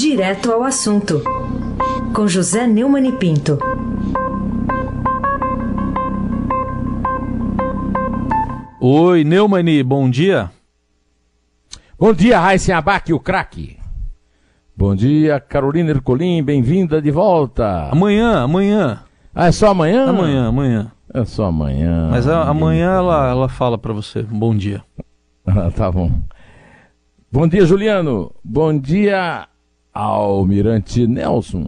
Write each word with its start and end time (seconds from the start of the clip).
Direto 0.00 0.52
ao 0.52 0.62
assunto, 0.62 1.24
com 2.14 2.28
José 2.28 2.68
Neumann 2.68 3.08
e 3.08 3.12
Pinto. 3.18 3.58
Oi, 8.80 9.24
Neumani, 9.24 9.82
bom 9.82 10.08
dia. 10.08 10.52
Bom 11.98 12.12
dia, 12.12 12.38
Raíssen 12.38 12.76
Abac, 12.76 13.12
o 13.12 13.18
craque. 13.18 13.76
Bom 14.76 14.94
dia, 14.94 15.40
Carolina 15.40 15.90
Ercolim, 15.90 16.44
bem-vinda 16.44 17.02
de 17.02 17.10
volta. 17.10 17.88
Amanhã, 17.90 18.44
amanhã. 18.44 19.02
Ah, 19.34 19.48
é 19.48 19.52
só 19.52 19.70
amanhã? 19.70 20.08
Amanhã, 20.08 20.46
amanhã. 20.46 20.92
É 21.12 21.24
só 21.24 21.46
amanhã. 21.46 22.10
Mas 22.12 22.28
a, 22.28 22.44
amanhã 22.44 22.92
ela, 22.92 23.30
ela 23.30 23.48
fala 23.48 23.76
para 23.76 23.92
você. 23.92 24.22
Bom 24.22 24.54
dia. 24.56 24.80
Ah, 25.44 25.70
tá 25.70 25.90
bom. 25.90 26.12
Bom 27.32 27.48
dia, 27.48 27.64
Juliano. 27.64 28.30
Bom 28.44 28.78
dia, 28.78 29.48
Almirante 29.92 31.06
Nelson. 31.06 31.66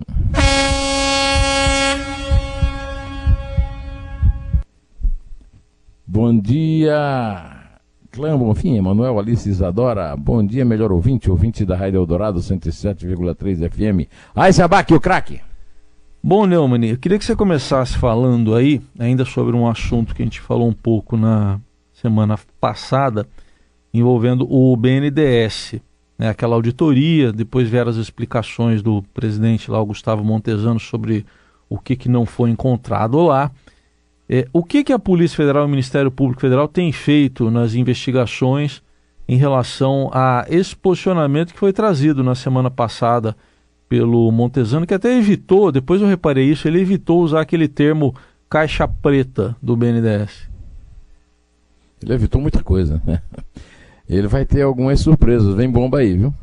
Bom 6.07 6.39
dia, 6.39 7.69
Clã 8.11 8.37
Bonfim, 8.37 8.77
Emanuel 8.77 9.19
Alice 9.19 9.49
Isadora. 9.49 10.17
Bom 10.17 10.45
dia, 10.45 10.65
melhor 10.65 10.91
ouvinte, 10.91 11.31
ouvinte 11.31 11.65
da 11.65 11.77
Rádio 11.77 11.99
Eldorado 11.99 12.41
107,3 12.41 13.71
FM. 13.71 14.09
Ai, 14.35 14.53
Sabac, 14.53 14.93
o 14.93 15.01
craque. 15.01 15.41
Bom, 16.23 16.45
Neumann, 16.47 16.85
eu 16.85 16.99
queria 16.99 17.19
que 17.19 17.25
você 17.25 17.35
começasse 17.35 17.97
falando 17.97 18.55
aí, 18.55 18.83
ainda 18.99 19.25
sobre 19.25 19.57
um 19.57 19.67
assunto 19.67 20.15
que 20.15 20.21
a 20.21 20.25
gente 20.25 20.41
falou 20.41 20.69
um 20.69 20.73
pouco 20.73 21.17
na 21.17 21.59
semana 21.95 22.39
passada, 22.61 23.27
envolvendo 23.95 24.47
o 24.51 24.77
BNDES, 24.77 25.77
né, 26.21 26.29
aquela 26.29 26.55
auditoria, 26.55 27.33
depois 27.33 27.67
vieram 27.67 27.91
as 27.91 27.97
explicações 27.97 28.83
do 28.83 29.03
presidente 29.15 29.71
lá, 29.71 29.81
o 29.81 29.87
Gustavo 29.87 30.23
Montesano, 30.23 30.79
sobre 30.79 31.25
o 31.67 31.79
que, 31.79 31.97
que 31.97 32.11
não 32.11 32.27
foi 32.27 32.51
encontrado 32.51 33.19
lá. 33.23 33.51
É, 34.29 34.47
o 34.53 34.63
que, 34.63 34.85
que 34.85 34.93
a 34.93 34.99
Polícia 34.99 35.35
Federal 35.35 35.63
e 35.63 35.67
o 35.67 35.71
Ministério 35.71 36.11
Público 36.11 36.43
Federal 36.43 36.69
têm 36.69 36.93
feito 36.93 37.51
nas 37.51 37.73
investigações 37.73 38.83
em 39.27 39.39
relação 39.39 40.11
a 40.13 40.45
esse 40.51 40.77
posicionamento 40.77 41.55
que 41.55 41.59
foi 41.59 41.73
trazido 41.73 42.23
na 42.23 42.35
semana 42.35 42.71
passada 42.71 43.35
pelo 43.89 44.31
Montesano, 44.31 44.87
que 44.87 44.93
até 44.93 45.17
evitou, 45.17 45.73
depois 45.73 46.03
eu 46.03 46.07
reparei 46.07 46.45
isso, 46.45 46.69
ele 46.69 46.81
evitou 46.81 47.23
usar 47.23 47.41
aquele 47.41 47.67
termo 47.67 48.15
caixa 48.47 48.87
preta 48.87 49.57
do 49.63 49.75
BNDES. 49.75 50.51
Ele 52.03 52.13
evitou 52.13 52.43
muita 52.43 52.63
coisa, 52.63 53.01
né? 53.07 53.23
Ele 54.11 54.27
vai 54.27 54.45
ter 54.45 54.63
algumas 54.63 54.99
surpresas, 54.99 55.55
vem 55.55 55.71
bomba 55.71 55.99
aí, 55.99 56.17
viu? 56.17 56.35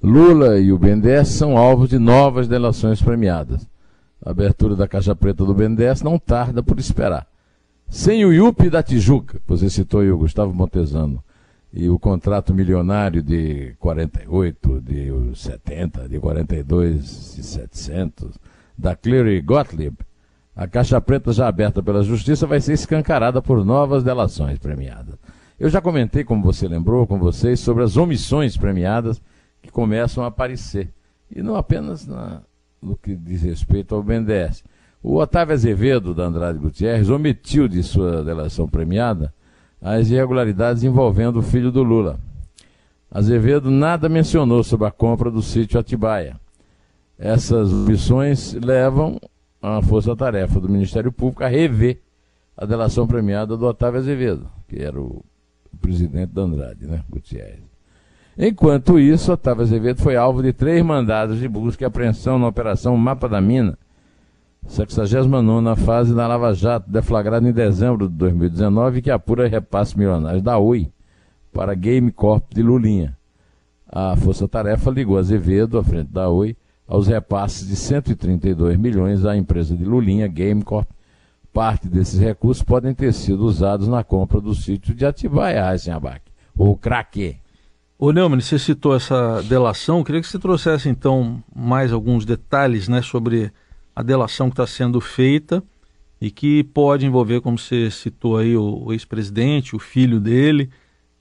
Lula 0.00 0.60
e 0.60 0.72
o 0.72 0.78
BNDES 0.78 1.28
são 1.28 1.58
alvos 1.58 1.88
de 1.88 1.98
novas 1.98 2.46
delações 2.46 3.02
premiadas. 3.02 3.66
A 4.24 4.30
abertura 4.30 4.76
da 4.76 4.86
caixa 4.86 5.16
preta 5.16 5.44
do 5.44 5.52
BNDES 5.52 6.02
não 6.02 6.20
tarda 6.20 6.62
por 6.62 6.78
esperar. 6.78 7.26
Sem 7.88 8.24
o 8.24 8.32
IUP 8.32 8.70
da 8.70 8.80
Tijuca, 8.80 9.40
você 9.44 9.68
citou 9.68 10.00
aí 10.00 10.10
o 10.10 10.18
Gustavo 10.18 10.54
Montesano, 10.54 11.20
e 11.72 11.88
o 11.88 11.98
contrato 11.98 12.54
milionário 12.54 13.22
de 13.22 13.74
48, 13.80 14.80
de 14.80 15.12
70, 15.34 16.08
de 16.08 16.20
42 16.20 17.38
e 17.38 17.42
700, 17.42 18.38
da 18.78 18.94
Cleary 18.94 19.40
Gottlieb, 19.40 19.96
a 20.54 20.68
caixa 20.68 21.00
preta 21.00 21.32
já 21.32 21.48
aberta 21.48 21.82
pela 21.82 22.04
Justiça 22.04 22.46
vai 22.46 22.60
ser 22.60 22.74
escancarada 22.74 23.42
por 23.42 23.64
novas 23.64 24.04
delações 24.04 24.58
premiadas. 24.58 25.16
Eu 25.58 25.70
já 25.70 25.80
comentei, 25.80 26.22
como 26.22 26.42
você 26.42 26.68
lembrou, 26.68 27.06
com 27.06 27.18
vocês, 27.18 27.60
sobre 27.60 27.82
as 27.82 27.96
omissões 27.96 28.56
premiadas 28.56 29.22
que 29.62 29.70
começam 29.70 30.22
a 30.22 30.26
aparecer. 30.26 30.92
E 31.34 31.42
não 31.42 31.56
apenas 31.56 32.06
na, 32.06 32.42
no 32.80 32.94
que 32.94 33.16
diz 33.16 33.42
respeito 33.42 33.94
ao 33.94 34.02
BNDES. 34.02 34.62
O 35.02 35.16
Otávio 35.16 35.54
Azevedo, 35.54 36.14
da 36.14 36.24
Andrade 36.24 36.58
Gutierrez, 36.58 37.08
omitiu 37.08 37.68
de 37.68 37.82
sua 37.82 38.22
delação 38.22 38.68
premiada 38.68 39.32
as 39.80 40.10
irregularidades 40.10 40.82
envolvendo 40.82 41.38
o 41.38 41.42
filho 41.42 41.72
do 41.72 41.82
Lula. 41.82 42.20
Azevedo 43.10 43.70
nada 43.70 44.08
mencionou 44.08 44.62
sobre 44.62 44.86
a 44.86 44.90
compra 44.90 45.30
do 45.30 45.40
sítio 45.40 45.80
Atibaia. 45.80 46.38
Essas 47.18 47.72
omissões 47.72 48.52
levam 48.52 49.18
a 49.62 49.80
força-tarefa 49.80 50.60
do 50.60 50.68
Ministério 50.68 51.10
Público 51.10 51.44
a 51.44 51.48
rever 51.48 52.02
a 52.56 52.66
delação 52.66 53.06
premiada 53.06 53.56
do 53.56 53.66
Otávio 53.66 54.00
Azevedo, 54.00 54.50
que 54.68 54.82
era 54.82 55.00
o 55.00 55.24
presidente 55.80 56.32
da 56.32 56.42
Andrade, 56.42 56.86
né, 56.86 57.02
Gutierrez. 57.08 57.60
Enquanto 58.38 58.98
isso, 58.98 59.32
Otávio 59.32 59.62
Azevedo 59.62 60.02
foi 60.02 60.14
alvo 60.14 60.42
de 60.42 60.52
três 60.52 60.84
mandados 60.84 61.38
de 61.38 61.48
busca 61.48 61.84
e 61.84 61.86
apreensão 61.86 62.38
na 62.38 62.48
Operação 62.48 62.96
Mapa 62.96 63.28
da 63.28 63.40
Mina, 63.40 63.78
69 64.68 65.80
fase 65.80 66.14
da 66.14 66.26
Lava 66.26 66.52
Jato, 66.52 66.90
deflagrada 66.90 67.48
em 67.48 67.52
dezembro 67.52 68.08
de 68.08 68.14
2019, 68.14 69.00
que 69.00 69.10
apura 69.10 69.48
repasse 69.48 69.96
milionários 69.96 70.42
da 70.42 70.58
Oi 70.58 70.90
para 71.52 71.74
Game 71.74 72.10
Corp 72.10 72.52
de 72.52 72.62
Lulinha. 72.62 73.16
A 73.88 74.16
Força 74.16 74.48
Tarefa 74.48 74.90
ligou 74.90 75.16
Azevedo, 75.16 75.78
à 75.78 75.84
frente 75.84 76.12
da 76.12 76.28
Oi, 76.28 76.56
aos 76.86 77.06
repasses 77.06 77.66
de 77.66 77.76
132 77.76 78.76
milhões 78.76 79.24
à 79.24 79.36
empresa 79.36 79.76
de 79.76 79.84
Lulinha, 79.84 80.26
Game 80.26 80.62
Corp. 80.62 80.88
Parte 81.56 81.88
desses 81.88 82.20
recursos 82.20 82.62
podem 82.62 82.92
ter 82.92 83.14
sido 83.14 83.46
usados 83.46 83.88
na 83.88 84.04
compra 84.04 84.42
do 84.42 84.54
sítio 84.54 84.94
de 84.94 85.06
Atibaia, 85.06 85.72
Eisenbach, 85.72 86.20
ou 86.54 86.76
Craque. 86.76 87.38
Ô 87.98 88.12
Neumann, 88.12 88.42
você 88.42 88.58
citou 88.58 88.94
essa 88.94 89.42
delação, 89.42 90.04
queria 90.04 90.20
que 90.20 90.28
você 90.28 90.38
trouxesse 90.38 90.90
então 90.90 91.42
mais 91.54 91.94
alguns 91.94 92.26
detalhes 92.26 92.88
né, 92.88 93.00
sobre 93.00 93.50
a 93.94 94.02
delação 94.02 94.50
que 94.50 94.52
está 94.52 94.66
sendo 94.66 95.00
feita 95.00 95.62
e 96.20 96.30
que 96.30 96.62
pode 96.62 97.06
envolver, 97.06 97.40
como 97.40 97.58
você 97.58 97.90
citou 97.90 98.36
aí, 98.36 98.54
o, 98.54 98.92
ex-presidente, 98.92 99.74
o 99.74 99.78
filho 99.78 100.20
dele, 100.20 100.68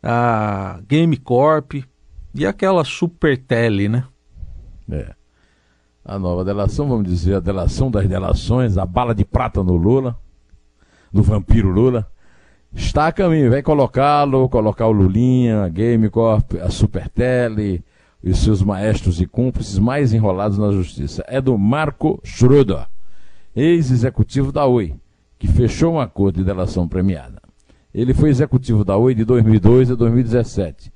a 0.04 0.82
Game 0.86 1.16
Corp 1.16 1.76
e 2.34 2.46
aquela 2.46 2.84
Super 2.84 3.38
Tele, 3.38 3.88
né? 3.88 4.04
É. 4.92 5.16
A 6.04 6.20
nova 6.20 6.44
delação, 6.44 6.90
vamos 6.90 7.08
dizer, 7.08 7.36
a 7.36 7.40
delação 7.40 7.90
das 7.90 8.06
delações, 8.06 8.78
a 8.78 8.86
bala 8.86 9.16
de 9.16 9.24
prata 9.24 9.64
no 9.64 9.78
Lula, 9.78 10.20
do 11.16 11.24
vampiro 11.24 11.70
Lula 11.70 12.06
está 12.74 13.08
a 13.08 13.12
caminho. 13.12 13.50
Vai 13.50 13.64
colocá-lo, 13.64 14.50
colocar 14.50 14.86
o 14.88 14.92
Lulinha, 14.92 15.64
a 15.64 15.70
Game 15.70 16.10
Corp, 16.10 16.56
a 16.62 16.70
Supertele 16.70 17.82
e 18.22 18.34
seus 18.34 18.62
maestros 18.62 19.22
e 19.22 19.26
cúmplices 19.26 19.80
mais 19.80 20.14
enrolados 20.14 20.58
na 20.58 20.72
justiça. 20.74 21.24
É 21.26 21.40
do 21.40 21.58
Marco 21.58 22.20
Schroeder, 22.22 22.86
ex-executivo 23.56 24.52
da 24.52 24.66
Oi, 24.66 24.94
que 25.40 25.48
fechou 25.48 25.94
um 25.94 26.00
acordo 26.02 26.40
de 26.40 26.44
delação 26.44 26.86
premiada. 26.86 27.42
Ele 27.94 28.14
foi 28.14 28.30
executivo 28.30 28.84
da 28.84 28.98
Oi 28.98 29.16
de 29.16 29.24
2002 29.24 29.92
a 29.92 29.96
2017. 29.96 30.92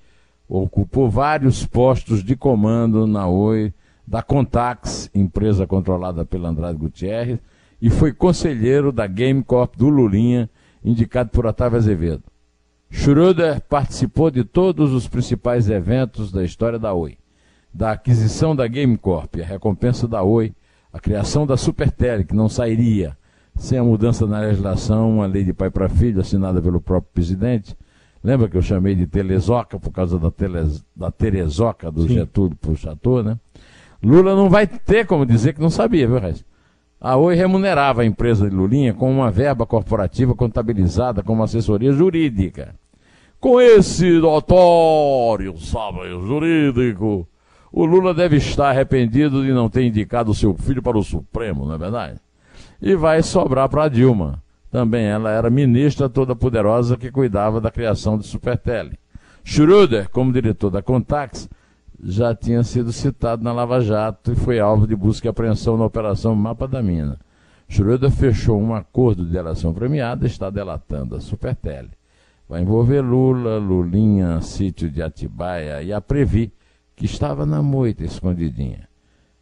Ocupou 0.50 1.09
vários 1.09 1.66
postos 1.66 2.22
de 2.22 2.35
comando 2.35 3.08
na 3.08 3.25
Oi, 3.25 3.74
da 4.06 4.22
Contax, 4.22 5.09
empresa 5.16 5.66
controlada 5.66 6.25
pela 6.25 6.50
Andrade 6.50 6.78
Gutierrez, 6.78 7.40
e 7.81 7.90
foi 7.90 8.12
conselheiro 8.12 8.91
da 8.91 9.07
Game 9.07 9.44
Corp 9.44 9.75
do 9.75 9.90
Lulinha 9.90 10.50
indicado 10.84 11.29
por 11.29 11.45
Otávio 11.45 11.78
Azevedo. 11.78 12.23
Schroeder 12.91 13.62
participou 13.62 14.31
de 14.31 14.44
todos 14.44 14.94
os 14.94 15.07
principais 15.07 15.69
eventos 15.69 16.31
da 16.31 16.44
história 16.44 16.79
da 16.79 16.94
Oi. 16.94 17.17
Da 17.72 17.91
aquisição 17.91 18.56
da 18.56 18.67
Game 18.67 18.97
Corp, 18.97 19.35
a 19.35 19.45
recompensa 19.45 20.07
da 20.07 20.23
Oi, 20.23 20.53
a 20.91 21.00
criação 21.00 21.45
da 21.45 21.56
Supertele, 21.56 22.23
que 22.23 22.35
não 22.35 22.50
sairia 22.50 23.16
sem 23.56 23.78
a 23.78 23.84
mudança 23.84 24.25
na 24.25 24.40
legislação, 24.40 25.17
uma 25.17 25.28
lei 25.28 25.44
de 25.44 25.53
pai 25.53 25.69
para 25.69 25.90
filho 25.90 26.22
assinada 26.22 26.61
pelo 26.61 26.81
próprio 26.81 27.11
presidente. 27.13 27.75
Lembra 28.23 28.50
que 28.50 28.57
eu 28.57 28.61
chamei 28.61 28.96
de 28.96 29.06
Telezoca 29.06 29.79
por 29.79 29.91
causa 29.91 30.17
da, 30.17 30.31
tele, 30.31 30.59
da 30.96 31.11
Terezoca 31.11 31.91
do 31.91 32.03
Sim. 32.03 32.16
Getúlio 32.16 32.55
para 32.55 32.72
o 32.72 32.75
Chateau, 32.75 33.22
né? 33.22 33.37
Lula 34.02 34.35
não 34.35 34.49
vai 34.49 34.66
ter 34.66 35.05
como 35.05 35.25
dizer 35.25 35.53
que 35.53 35.61
não 35.61 35.70
sabia, 35.70 36.08
viu, 36.08 36.20
Reis? 36.20 36.43
A 37.01 37.16
Oi 37.16 37.34
remunerava 37.34 38.01
a 38.01 38.05
empresa 38.05 38.49
de 38.49 38.53
Lulinha 38.53 38.93
com 38.93 39.09
uma 39.09 39.31
verba 39.31 39.66
corporativa 39.66 40.35
contabilizada 40.35 41.23
como 41.23 41.41
assessoria 41.41 41.93
jurídica. 41.93 42.75
Com 43.40 43.61
esse 43.61 44.19
notório 44.19 45.57
sábio 45.57 46.28
jurídico, 46.28 47.25
o 47.72 47.85
Lula 47.85 48.13
deve 48.13 48.35
estar 48.35 48.72
arrependido 48.72 49.46
de 49.46 49.53
não 49.53 49.69
ter 49.69 49.84
indicado 49.84 50.34
seu 50.34 50.53
filho 50.55 50.84
para 50.84 50.97
o 50.97 51.03
Supremo, 51.03 51.66
não 51.66 51.75
é 51.75 51.78
verdade? 51.78 52.19
E 52.81 52.93
vai 52.96 53.23
sobrar 53.23 53.69
para 53.69 53.87
Dilma. 53.87 54.43
Também 54.69 55.05
ela 55.05 55.31
era 55.31 55.49
ministra 55.49 56.09
toda 56.09 56.35
poderosa 56.35 56.97
que 56.97 57.09
cuidava 57.09 57.61
da 57.61 57.72
criação 57.72 58.17
de 58.17 58.28
Supertele. 58.28 58.99
Schroeder, 59.41 60.09
como 60.09 60.34
diretor 60.34 60.69
da 60.69 60.81
Contax, 60.81 61.49
já 62.03 62.34
tinha 62.34 62.63
sido 62.63 62.91
citado 62.91 63.43
na 63.43 63.51
Lava 63.51 63.81
Jato 63.81 64.31
e 64.31 64.35
foi 64.35 64.59
alvo 64.59 64.87
de 64.87 64.96
busca 64.96 65.28
e 65.28 65.29
apreensão 65.29 65.78
na 65.78 65.85
Operação 65.85 66.35
Mapa 66.35 66.67
da 66.67 66.81
Mina. 66.81 67.19
Schroeder 67.67 68.09
fechou 68.09 68.59
um 68.59 68.73
acordo 68.73 69.25
de 69.25 69.31
delação 69.31 69.73
premiada 69.73 70.25
e 70.25 70.29
está 70.29 70.49
delatando 70.49 71.16
a 71.16 71.22
Supertele. 71.22 71.91
Vai 72.47 72.61
envolver 72.61 73.01
Lula, 73.01 73.57
Lulinha, 73.57 74.41
sítio 74.41 74.90
de 74.90 75.03
Atibaia 75.03 75.84
e 75.84 75.93
a 75.93 76.01
Previ, 76.01 76.51
que 76.96 77.05
estava 77.05 77.46
na 77.46 77.61
moita, 77.61 78.03
escondidinha. 78.03 78.90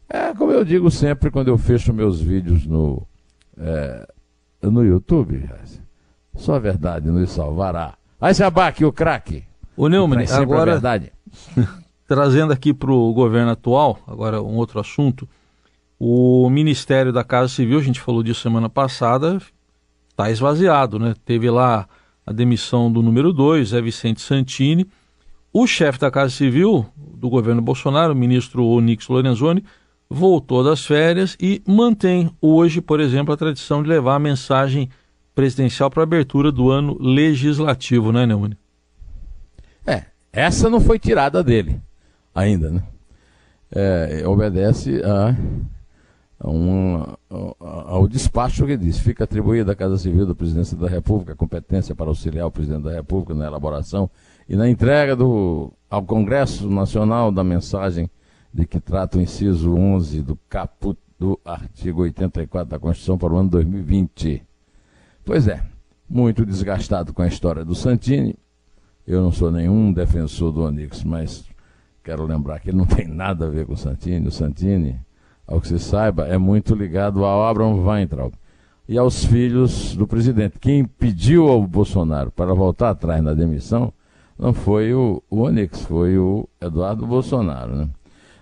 É 0.08 0.34
como 0.34 0.52
eu 0.52 0.64
digo 0.64 0.90
sempre 0.90 1.30
quando 1.30 1.48
eu 1.48 1.56
fecho 1.56 1.92
meus 1.92 2.20
vídeos 2.20 2.66
no, 2.66 3.06
é, 3.56 4.06
no 4.62 4.84
YouTube. 4.84 5.48
Só 6.34 6.54
a 6.54 6.58
verdade 6.58 7.08
nos 7.10 7.30
salvará. 7.30 7.94
Aí 8.20 8.34
se 8.34 8.42
abaque 8.42 8.84
o 8.84 8.92
craque. 8.92 9.44
O 9.76 9.88
Neumann, 9.88 10.24
agora 10.30 10.72
verdade. 10.72 11.12
trazendo 12.08 12.54
aqui 12.54 12.72
para 12.72 12.90
o 12.90 13.12
governo 13.12 13.50
atual, 13.52 13.98
agora 14.06 14.42
um 14.42 14.56
outro 14.56 14.80
assunto, 14.80 15.28
o 16.00 16.48
Ministério 16.48 17.12
da 17.12 17.22
Casa 17.22 17.48
Civil, 17.48 17.78
a 17.78 17.82
gente 17.82 18.00
falou 18.00 18.22
disso 18.22 18.40
semana 18.40 18.68
passada, 18.68 19.38
está 20.08 20.30
esvaziado, 20.30 20.98
né? 20.98 21.14
Teve 21.26 21.50
lá 21.50 21.86
a 22.24 22.32
demissão 22.32 22.90
do 22.90 23.02
número 23.02 23.30
2, 23.30 23.68
Zé 23.68 23.82
Vicente 23.82 24.22
Santini. 24.22 24.86
O 25.52 25.66
chefe 25.66 25.98
da 25.98 26.10
Casa 26.10 26.30
Civil 26.30 26.86
do 26.96 27.28
governo 27.28 27.60
Bolsonaro, 27.60 28.14
o 28.14 28.16
ministro 28.16 28.64
Onix 28.64 29.06
Lorenzoni, 29.08 29.62
voltou 30.08 30.64
das 30.64 30.86
férias 30.86 31.36
e 31.38 31.60
mantém 31.66 32.30
hoje, 32.40 32.80
por 32.80 33.00
exemplo, 33.00 33.34
a 33.34 33.36
tradição 33.36 33.82
de 33.82 33.88
levar 33.88 34.14
a 34.14 34.20
mensagem 34.20 34.88
presidencial 35.34 35.90
para 35.90 36.02
a 36.02 36.04
abertura 36.04 36.50
do 36.50 36.70
ano 36.70 36.96
legislativo, 36.98 38.12
né, 38.12 38.24
Neumann? 38.24 38.56
É, 39.86 40.04
essa 40.32 40.70
não 40.70 40.80
foi 40.80 40.98
tirada 40.98 41.44
dele 41.44 41.82
ainda, 42.38 42.70
né? 42.70 42.82
É, 43.70 44.26
obedece 44.26 45.02
a, 45.04 45.36
a 46.40 47.18
a, 47.60 47.90
ao 47.90 48.06
despacho 48.06 48.66
que 48.66 48.76
diz: 48.76 48.98
fica 48.98 49.24
atribuída 49.24 49.72
à 49.72 49.74
Casa 49.74 49.98
Civil 49.98 50.26
da 50.26 50.34
Presidência 50.34 50.76
da 50.76 50.88
República 50.88 51.32
a 51.32 51.36
competência 51.36 51.94
para 51.94 52.06
auxiliar 52.06 52.46
o 52.46 52.50
presidente 52.50 52.84
da 52.84 52.92
República 52.92 53.34
na 53.34 53.46
elaboração 53.46 54.08
e 54.48 54.56
na 54.56 54.68
entrega 54.68 55.16
do, 55.16 55.72
ao 55.90 56.02
Congresso 56.02 56.70
Nacional 56.70 57.30
da 57.32 57.42
mensagem 57.42 58.08
de 58.52 58.64
que 58.66 58.80
trata 58.80 59.18
o 59.18 59.20
inciso 59.20 59.74
11 59.74 60.22
do 60.22 60.38
caput 60.48 60.98
do 61.18 61.38
artigo 61.44 62.02
84 62.02 62.70
da 62.70 62.78
Constituição 62.78 63.18
para 63.18 63.34
o 63.34 63.36
ano 63.36 63.50
2020. 63.50 64.42
Pois 65.24 65.48
é, 65.48 65.62
muito 66.08 66.46
desgastado 66.46 67.12
com 67.12 67.22
a 67.22 67.26
história 67.26 67.64
do 67.64 67.74
Santini. 67.74 68.36
Eu 69.06 69.20
não 69.20 69.32
sou 69.32 69.50
nenhum 69.50 69.92
defensor 69.92 70.52
do 70.52 70.62
Onix, 70.62 71.02
mas 71.02 71.44
quero 72.08 72.24
lembrar 72.24 72.58
que 72.58 72.70
ele 72.70 72.78
não 72.78 72.86
tem 72.86 73.06
nada 73.06 73.44
a 73.44 73.50
ver 73.50 73.66
com 73.66 73.74
o 73.74 73.76
Santini. 73.76 74.26
O 74.26 74.30
Santini, 74.30 74.98
ao 75.46 75.60
que 75.60 75.68
se 75.68 75.78
saiba, 75.78 76.26
é 76.26 76.38
muito 76.38 76.74
ligado 76.74 77.22
ao 77.22 77.44
Abraham 77.46 77.84
Weintraub 77.84 78.32
e 78.88 78.96
aos 78.96 79.26
filhos 79.26 79.94
do 79.94 80.06
presidente. 80.06 80.58
Quem 80.58 80.86
pediu 80.86 81.48
ao 81.48 81.66
Bolsonaro 81.66 82.30
para 82.30 82.54
voltar 82.54 82.90
atrás 82.90 83.22
na 83.22 83.34
demissão 83.34 83.92
não 84.38 84.54
foi 84.54 84.94
o, 84.94 85.22
o 85.28 85.40
Onix, 85.40 85.82
foi 85.82 86.16
o 86.16 86.48
Eduardo 86.58 87.06
Bolsonaro. 87.06 87.76
Né? 87.76 87.88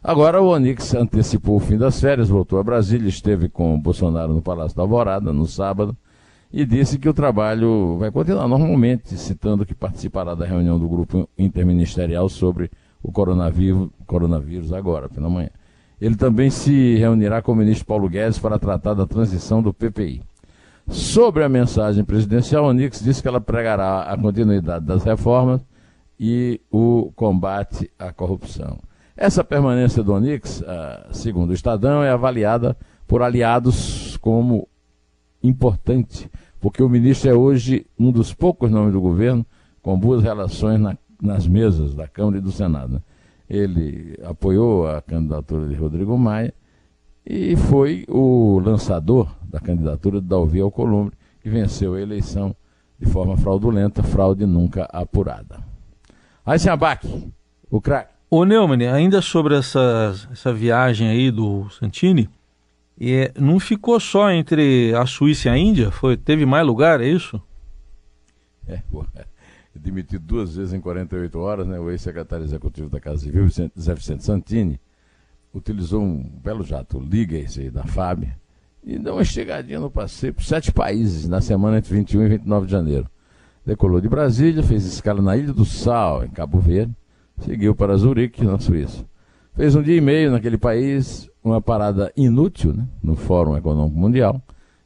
Agora 0.01 0.41
o 0.41 0.47
Onix 0.47 0.95
antecipou 0.95 1.57
o 1.57 1.61
fim 1.61 1.77
das 1.77 2.01
férias, 2.01 2.29
voltou 2.29 2.61
a 2.61 2.63
Brasília, 2.63 3.09
esteve 3.09 3.49
com 3.49 3.75
o 3.75 3.79
Bolsonaro 3.79 4.33
no 4.33 4.43
Palácio 4.43 4.77
da 4.77 4.85
Alvorada 4.85 5.33
no 5.33 5.45
sábado 5.45 5.97
e 6.53 6.65
disse 6.65 7.01
que 7.01 7.09
o 7.09 7.15
trabalho 7.15 7.97
vai 7.99 8.13
continuar 8.13 8.47
normalmente, 8.47 9.19
citando 9.19 9.67
que 9.67 9.75
participará 9.75 10.37
da 10.37 10.47
reunião 10.47 10.79
do 10.79 10.89
grupo 10.89 11.29
interministerial 11.37 12.29
sobre 12.29 12.71
o 13.07 13.13
coronavírus, 13.13 13.89
coronavírus 14.05 14.73
agora, 14.73 15.09
pela 15.09 15.31
manhã. 15.31 15.49
Ele 16.01 16.17
também 16.17 16.51
se 16.51 16.97
reunirá 16.97 17.41
com 17.41 17.53
o 17.53 17.57
ministro 17.57 17.87
Paulo 17.87 18.09
Guedes 18.09 18.37
para 18.37 18.59
tratar 18.59 18.95
da 18.95 19.07
transição 19.07 19.63
do 19.63 19.73
PPI. 19.73 20.23
Sobre 20.89 21.45
a 21.45 21.49
mensagem 21.49 22.05
presidencial, 22.05 22.65
Onix 22.65 23.01
disse 23.01 23.23
que 23.23 23.29
ela 23.29 23.41
pregará 23.41 24.03
a 24.03 24.19
continuidade 24.19 24.85
das 24.85 25.05
reformas 25.05 25.65
e 26.19 26.61
o 26.69 27.13
combate 27.15 27.89
à 27.97 28.13
corrupção. 28.13 28.79
Essa 29.17 29.45
permanência 29.45 30.03
do 30.03 30.13
Onix, 30.13 30.63
ah, 30.67 31.07
segundo 31.13 31.51
o 31.51 31.55
Estadão, 31.55 32.03
é 32.03 32.11
avaliada 32.11 32.77
por 33.07 33.23
aliados 33.23 34.17
como 34.17 34.69
importante, 35.43 36.29
porque 36.61 36.83
o 36.83 36.89
ministro 36.89 37.31
é 37.31 37.35
hoje 37.35 37.87
um 37.97 38.11
dos 38.11 38.35
poucos 38.35 38.69
nomes 38.69 38.93
do 38.93 39.01
governo 39.01 39.47
com 39.81 39.97
boas 39.97 40.25
relações 40.25 40.81
na, 40.81 40.99
nas 41.21 41.47
mesas 41.47 41.95
da 41.95 42.07
Câmara 42.07 42.39
e 42.39 42.41
do 42.41 42.53
Senado. 42.53 43.03
Ele 43.49 44.19
apoiou 44.25 44.89
a 44.89 45.01
candidatura 45.01 45.69
de 45.69 45.75
Rodrigo 45.75 46.17
Maia 46.19 46.53
e 47.25 47.57
foi 47.57 48.05
o 48.09 48.61
lançador 48.65 49.35
da 49.45 49.61
candidatura 49.61 50.21
de 50.21 50.27
Dalvi 50.27 50.61
Alcolumbre, 50.61 51.17
que 51.41 51.49
venceu 51.49 51.95
a 51.95 52.01
eleição 52.01 52.55
de 52.99 53.07
forma 53.07 53.37
fraudulenta, 53.37 54.03
fraude 54.03 54.47
nunca 54.47 54.85
apurada. 54.93 55.59
Aí 56.45 56.59
abaque, 56.69 57.31
o 57.71 57.81
craque. 57.81 58.15
Ô 58.29 58.45
Neumann, 58.45 58.89
ainda 58.89 59.23
sobre 59.23 59.57
essa, 59.57 60.13
essa 60.33 60.53
viagem 60.53 61.09
aí 61.09 61.31
do 61.31 61.69
Santini, 61.71 62.29
é, 63.01 63.33
não 63.39 63.61
ficou 63.61 64.01
só 64.01 64.31
entre 64.31 64.95
a 64.95 65.07
Suíça 65.07 65.49
e 65.49 65.53
a 65.53 65.59
Índia? 65.59 65.91
Foi, 65.91 66.17
teve 66.17 66.47
mais 66.47 66.67
lugar, 66.67 67.01
é 67.01 67.09
isso? 67.09 67.41
É, 68.67 68.81
é. 69.15 69.25
Demitido 69.79 70.25
duas 70.25 70.57
vezes 70.57 70.73
em 70.73 70.81
48 70.81 71.39
horas, 71.39 71.67
né? 71.67 71.79
O 71.79 71.91
ex-secretário 71.91 72.45
executivo 72.45 72.89
da 72.89 73.01
Casa 73.01 73.19
Civil, 73.19 73.49
Zé 73.49 73.95
Vicente 73.95 74.25
Santini, 74.25 74.81
utilizou 75.55 76.03
um 76.03 76.23
belo 76.23 76.63
jato, 76.63 76.99
liga 76.99 77.37
esse 77.37 77.61
aí 77.61 77.71
da 77.71 77.85
FAB, 77.85 78.25
e 78.85 78.99
deu 78.99 79.15
uma 79.15 79.25
chegadinha 79.25 79.81
no 79.81 79.91
passeio 79.91 80.35
por 80.35 80.45
sete 80.45 80.71
países 80.71 81.29
na 81.29 81.41
semana 81.41 81.79
entre 81.79 81.93
21 81.95 82.23
e 82.23 82.29
29 82.29 82.67
de 82.67 82.73
janeiro. 82.73 83.11
Decolou 83.65 84.01
de 84.01 84.09
Brasília, 84.09 84.63
fez 84.63 84.85
escala 84.85 85.21
na 85.21 85.37
Ilha 85.37 85.53
do 85.53 85.65
Sal, 85.65 86.25
em 86.25 86.29
Cabo 86.29 86.61
Verde, 86.61 86.95
seguiu 87.41 87.75
para 87.75 87.97
Zurique, 87.97 88.45
na 88.45 88.59
Suíça. 88.59 89.05
Fez 89.55 89.75
um 89.75 89.83
dia 89.83 89.97
e 89.97 90.01
meio 90.01 90.31
naquele 90.31 90.59
país, 90.59 91.29
uma 91.43 91.61
parada 91.61 92.13
inútil 92.17 92.75
né, 92.75 92.87
no 93.03 93.17
Fórum 93.17 93.57
Econômico 93.57 93.99
Mundial. 93.99 94.41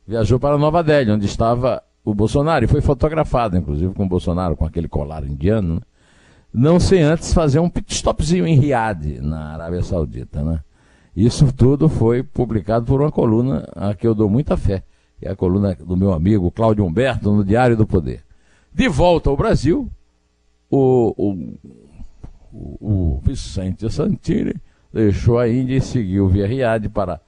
Viajou 0.07 0.39
para 0.39 0.57
Nova 0.57 0.83
Delhi, 0.83 1.11
onde 1.11 1.27
estava 1.27 1.83
o 2.05 2.15
Bolsonaro, 2.15 2.65
e 2.65 2.69
foi 2.69 2.81
fotografado, 2.81 3.57
inclusive, 3.57 3.93
com 3.95 4.05
o 4.05 4.09
Bolsonaro, 4.09 4.57
com 4.57 4.65
aquele 4.65 4.89
colar 4.89 5.25
indiano, 5.25 5.75
né, 5.75 5.81
não 6.53 6.81
sem 6.81 7.03
antes 7.03 7.33
fazer 7.33 7.61
um 7.61 7.71
pit 7.71 7.95
stopzinho 7.95 8.47
em 8.47 8.59
Riad, 8.59 9.21
na 9.21 9.53
Arábia 9.53 9.83
Saudita. 9.83 10.43
Né? 10.43 10.61
Isso 11.15 11.53
tudo 11.53 11.89
foi 11.89 12.23
publicado 12.23 12.87
por 12.87 13.01
uma 13.01 13.13
coluna 13.13 13.69
a 13.77 13.95
que 13.95 14.07
eu 14.07 14.15
dou 14.15 14.29
muita 14.29 14.57
fé, 14.57 14.83
que 15.19 15.29
é 15.29 15.31
a 15.31 15.37
coluna 15.37 15.77
do 15.77 15.97
meu 15.97 16.13
amigo 16.13 16.51
Cláudio 16.51 16.85
Humberto, 16.85 17.31
no 17.31 17.45
Diário 17.45 17.77
do 17.77 17.87
Poder. 17.87 18.25
De 18.73 18.89
volta 18.89 19.31
ao 19.31 19.37
Brasil, 19.37 19.89
o, 20.69 21.15
o 21.17 21.59
o, 22.53 22.77
o 22.81 23.21
Vicente 23.23 23.91
Santini 23.91 24.55
deixou 24.93 25.39
a 25.39 25.49
Índia 25.49 25.77
e 25.77 25.81
seguiu 25.81 26.29
via 26.29 26.47
Riad 26.47 26.89
para 26.89 27.21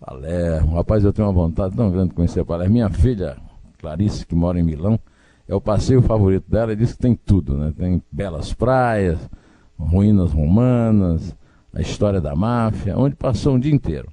Palermo. 0.00 0.76
Rapaz, 0.76 1.04
eu 1.04 1.12
tenho 1.12 1.28
uma 1.28 1.34
vontade 1.34 1.76
tão 1.76 1.90
grande 1.90 2.10
de 2.10 2.14
conhecer 2.14 2.44
Palermo. 2.44 2.74
Minha 2.74 2.90
filha, 2.90 3.36
Clarice, 3.80 4.26
que 4.26 4.34
mora 4.34 4.58
em 4.58 4.62
Milão, 4.62 4.98
é 5.48 5.54
o 5.54 5.60
passeio 5.60 6.02
favorito 6.02 6.50
dela 6.50 6.72
e 6.72 6.76
diz 6.76 6.92
que 6.92 6.98
tem 6.98 7.14
tudo, 7.14 7.56
né? 7.56 7.72
Tem 7.76 8.02
belas 8.12 8.52
praias, 8.52 9.18
ruínas 9.78 10.32
romanas, 10.32 11.34
a 11.72 11.80
história 11.80 12.20
da 12.20 12.36
máfia, 12.36 12.96
onde 12.96 13.16
passou 13.16 13.54
um 13.54 13.58
dia 13.58 13.74
inteiro. 13.74 14.08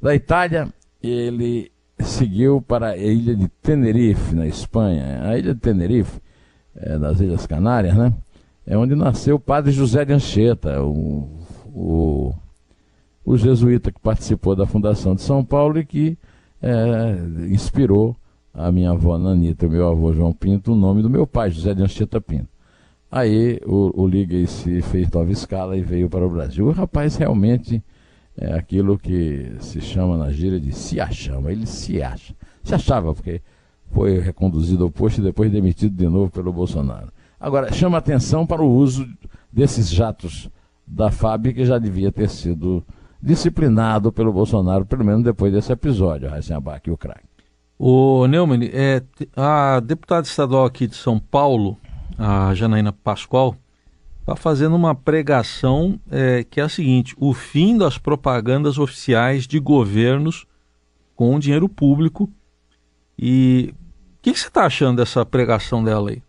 Da 0.00 0.14
Itália, 0.14 0.68
ele 1.02 1.70
seguiu 1.98 2.62
para 2.62 2.90
a 2.90 2.96
ilha 2.96 3.34
de 3.34 3.48
Tenerife, 3.48 4.34
na 4.34 4.46
Espanha. 4.46 5.22
A 5.24 5.36
ilha 5.36 5.54
de 5.54 5.60
Tenerife, 5.60 6.20
é, 6.76 6.98
das 6.98 7.20
Ilhas 7.20 7.46
Canárias, 7.46 7.96
né? 7.96 8.14
é 8.68 8.76
onde 8.76 8.94
nasceu 8.94 9.36
o 9.36 9.40
padre 9.40 9.72
José 9.72 10.04
de 10.04 10.12
Anchieta, 10.12 10.82
o, 10.82 11.26
o, 11.74 12.34
o 13.24 13.36
jesuíta 13.38 13.90
que 13.90 13.98
participou 13.98 14.54
da 14.54 14.66
fundação 14.66 15.14
de 15.14 15.22
São 15.22 15.42
Paulo 15.42 15.78
e 15.78 15.86
que 15.86 16.18
é, 16.60 17.48
inspirou 17.50 18.14
a 18.52 18.72
minha 18.72 18.90
avó 18.90 19.18
Nanita 19.18 19.66
e 19.66 19.68
meu 19.68 19.88
avô 19.88 20.12
João 20.12 20.32
Pinto 20.32 20.72
o 20.72 20.76
nome 20.76 21.02
do 21.02 21.10
meu 21.10 21.26
pai, 21.26 21.50
José 21.50 21.74
de 21.74 21.82
Anchieta 21.82 22.20
Pinto. 22.20 22.48
Aí 23.10 23.60
o, 23.64 24.02
o 24.02 24.06
Liga 24.06 24.46
se 24.46 24.82
fez 24.82 25.10
nova 25.10 25.32
escala 25.32 25.76
e 25.76 25.82
veio 25.82 26.10
para 26.10 26.26
o 26.26 26.30
Brasil. 26.30 26.66
O 26.66 26.72
rapaz 26.72 27.16
realmente 27.16 27.82
é 28.36 28.52
aquilo 28.52 28.98
que 28.98 29.52
se 29.60 29.80
chama 29.80 30.18
na 30.18 30.30
gíria 30.30 30.60
de 30.60 30.72
se 30.72 31.00
achama. 31.00 31.50
Ele 31.50 31.66
se 31.66 32.02
acha. 32.02 32.34
Se 32.62 32.74
achava, 32.74 33.14
porque 33.14 33.40
foi 33.90 34.18
reconduzido 34.18 34.84
ao 34.84 34.90
posto 34.90 35.20
e 35.20 35.24
depois 35.24 35.50
demitido 35.50 35.96
de 35.96 36.06
novo 36.06 36.30
pelo 36.30 36.52
Bolsonaro. 36.52 37.10
Agora, 37.40 37.72
chama 37.72 37.96
atenção 37.96 38.46
para 38.46 38.62
o 38.62 38.70
uso 38.70 39.08
desses 39.50 39.88
jatos 39.88 40.50
da 40.86 41.10
FAB, 41.10 41.54
que 41.54 41.64
já 41.64 41.78
devia 41.78 42.12
ter 42.12 42.28
sido 42.28 42.84
disciplinado 43.22 44.12
pelo 44.12 44.32
Bolsonaro, 44.32 44.84
pelo 44.84 45.04
menos 45.04 45.22
depois 45.22 45.52
desse 45.52 45.72
episódio, 45.72 46.28
Raíssa 46.28 46.56
Abac 46.56 46.88
e 46.88 46.92
o 46.92 46.96
craque. 46.96 47.26
O 47.78 48.26
Neumann, 48.26 48.70
é, 48.72 49.02
a 49.36 49.80
deputada 49.80 50.26
estadual 50.26 50.64
aqui 50.64 50.86
de 50.86 50.96
São 50.96 51.18
Paulo, 51.18 51.78
a 52.18 52.52
Janaína 52.54 52.92
Pascoal, 52.92 53.56
está 54.20 54.34
fazendo 54.34 54.74
uma 54.74 54.94
pregação 54.94 56.00
é, 56.10 56.42
que 56.42 56.60
é 56.60 56.64
a 56.64 56.68
seguinte: 56.68 57.14
o 57.18 57.32
fim 57.32 57.78
das 57.78 57.96
propagandas 57.96 58.78
oficiais 58.78 59.46
de 59.46 59.60
governos 59.60 60.46
com 61.14 61.38
dinheiro 61.38 61.68
público. 61.68 62.28
E 63.16 63.72
o 63.72 64.22
que, 64.22 64.32
que 64.32 64.38
você 64.38 64.48
está 64.48 64.64
achando 64.64 64.96
dessa 64.98 65.24
pregação 65.24 65.82
dela 65.82 66.10
aí? 66.10 66.22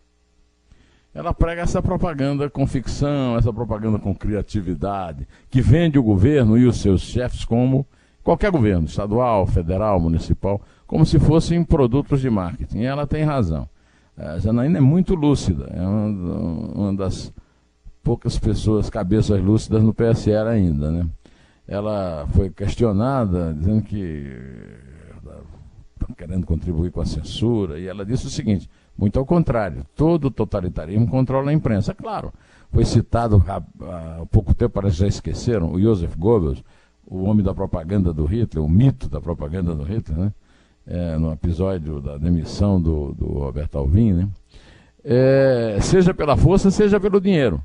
ela 1.13 1.33
prega 1.33 1.63
essa 1.63 1.81
propaganda 1.81 2.49
com 2.49 2.65
ficção, 2.67 3.35
essa 3.37 3.51
propaganda 3.51 3.99
com 3.99 4.13
criatividade, 4.15 5.27
que 5.49 5.61
vende 5.61 5.97
o 5.97 6.03
governo 6.03 6.57
e 6.57 6.65
os 6.65 6.79
seus 6.79 7.01
chefes 7.01 7.43
como 7.43 7.85
qualquer 8.23 8.51
governo, 8.51 8.85
estadual, 8.85 9.45
federal, 9.47 9.99
municipal, 9.99 10.61
como 10.85 11.05
se 11.05 11.19
fossem 11.19 11.63
produtos 11.63 12.21
de 12.21 12.29
marketing. 12.29 12.79
E 12.79 12.85
ela 12.85 13.07
tem 13.07 13.23
razão. 13.23 13.67
A 14.17 14.37
Janaína 14.37 14.79
é 14.79 14.81
muito 14.81 15.15
lúcida, 15.15 15.71
é 15.73 15.81
uma, 15.81 16.93
das 16.93 17.33
poucas 18.03 18.37
pessoas 18.37 18.89
cabeças 18.89 19.41
lúcidas 19.41 19.81
no 19.81 19.93
PSL 19.93 20.49
ainda, 20.49 20.91
né? 20.91 21.07
Ela 21.65 22.27
foi 22.33 22.49
questionada, 22.49 23.53
dizendo 23.53 23.83
que 23.83 24.35
está 25.93 26.13
querendo 26.17 26.45
contribuir 26.45 26.91
com 26.91 26.99
a 26.99 27.05
censura, 27.05 27.79
e 27.79 27.87
ela 27.87 28.05
disse 28.05 28.25
o 28.25 28.29
seguinte: 28.29 28.69
muito 28.97 29.17
ao 29.17 29.25
contrário, 29.25 29.85
todo 29.95 30.29
totalitarismo 30.29 31.07
controla 31.07 31.51
a 31.51 31.53
imprensa. 31.53 31.93
Claro, 31.93 32.33
foi 32.71 32.83
citado 32.83 33.41
há, 33.47 33.57
há 33.57 34.25
pouco 34.25 34.53
tempo, 34.53 34.73
parece 34.73 34.95
que 34.95 35.01
já 35.01 35.07
esqueceram, 35.07 35.71
o 35.71 35.79
Joseph 35.79 36.15
Goebbels, 36.17 36.61
o 37.09 37.23
homem 37.23 37.43
da 37.43 37.53
propaganda 37.53 38.13
do 38.13 38.25
Hitler, 38.25 38.63
o 38.63 38.69
mito 38.69 39.09
da 39.09 39.19
propaganda 39.19 39.73
do 39.73 39.83
Hitler, 39.83 40.17
né? 40.17 40.33
É, 40.87 41.17
no 41.17 41.31
episódio 41.31 41.99
da 41.99 42.17
demissão 42.17 42.81
do, 42.81 43.13
do 43.13 43.25
Robert 43.25 43.69
Alvim, 43.73 44.13
né? 44.13 44.29
É, 45.03 45.77
seja 45.81 46.13
pela 46.13 46.37
força, 46.37 46.71
seja 46.71 46.99
pelo 46.99 47.19
dinheiro. 47.19 47.61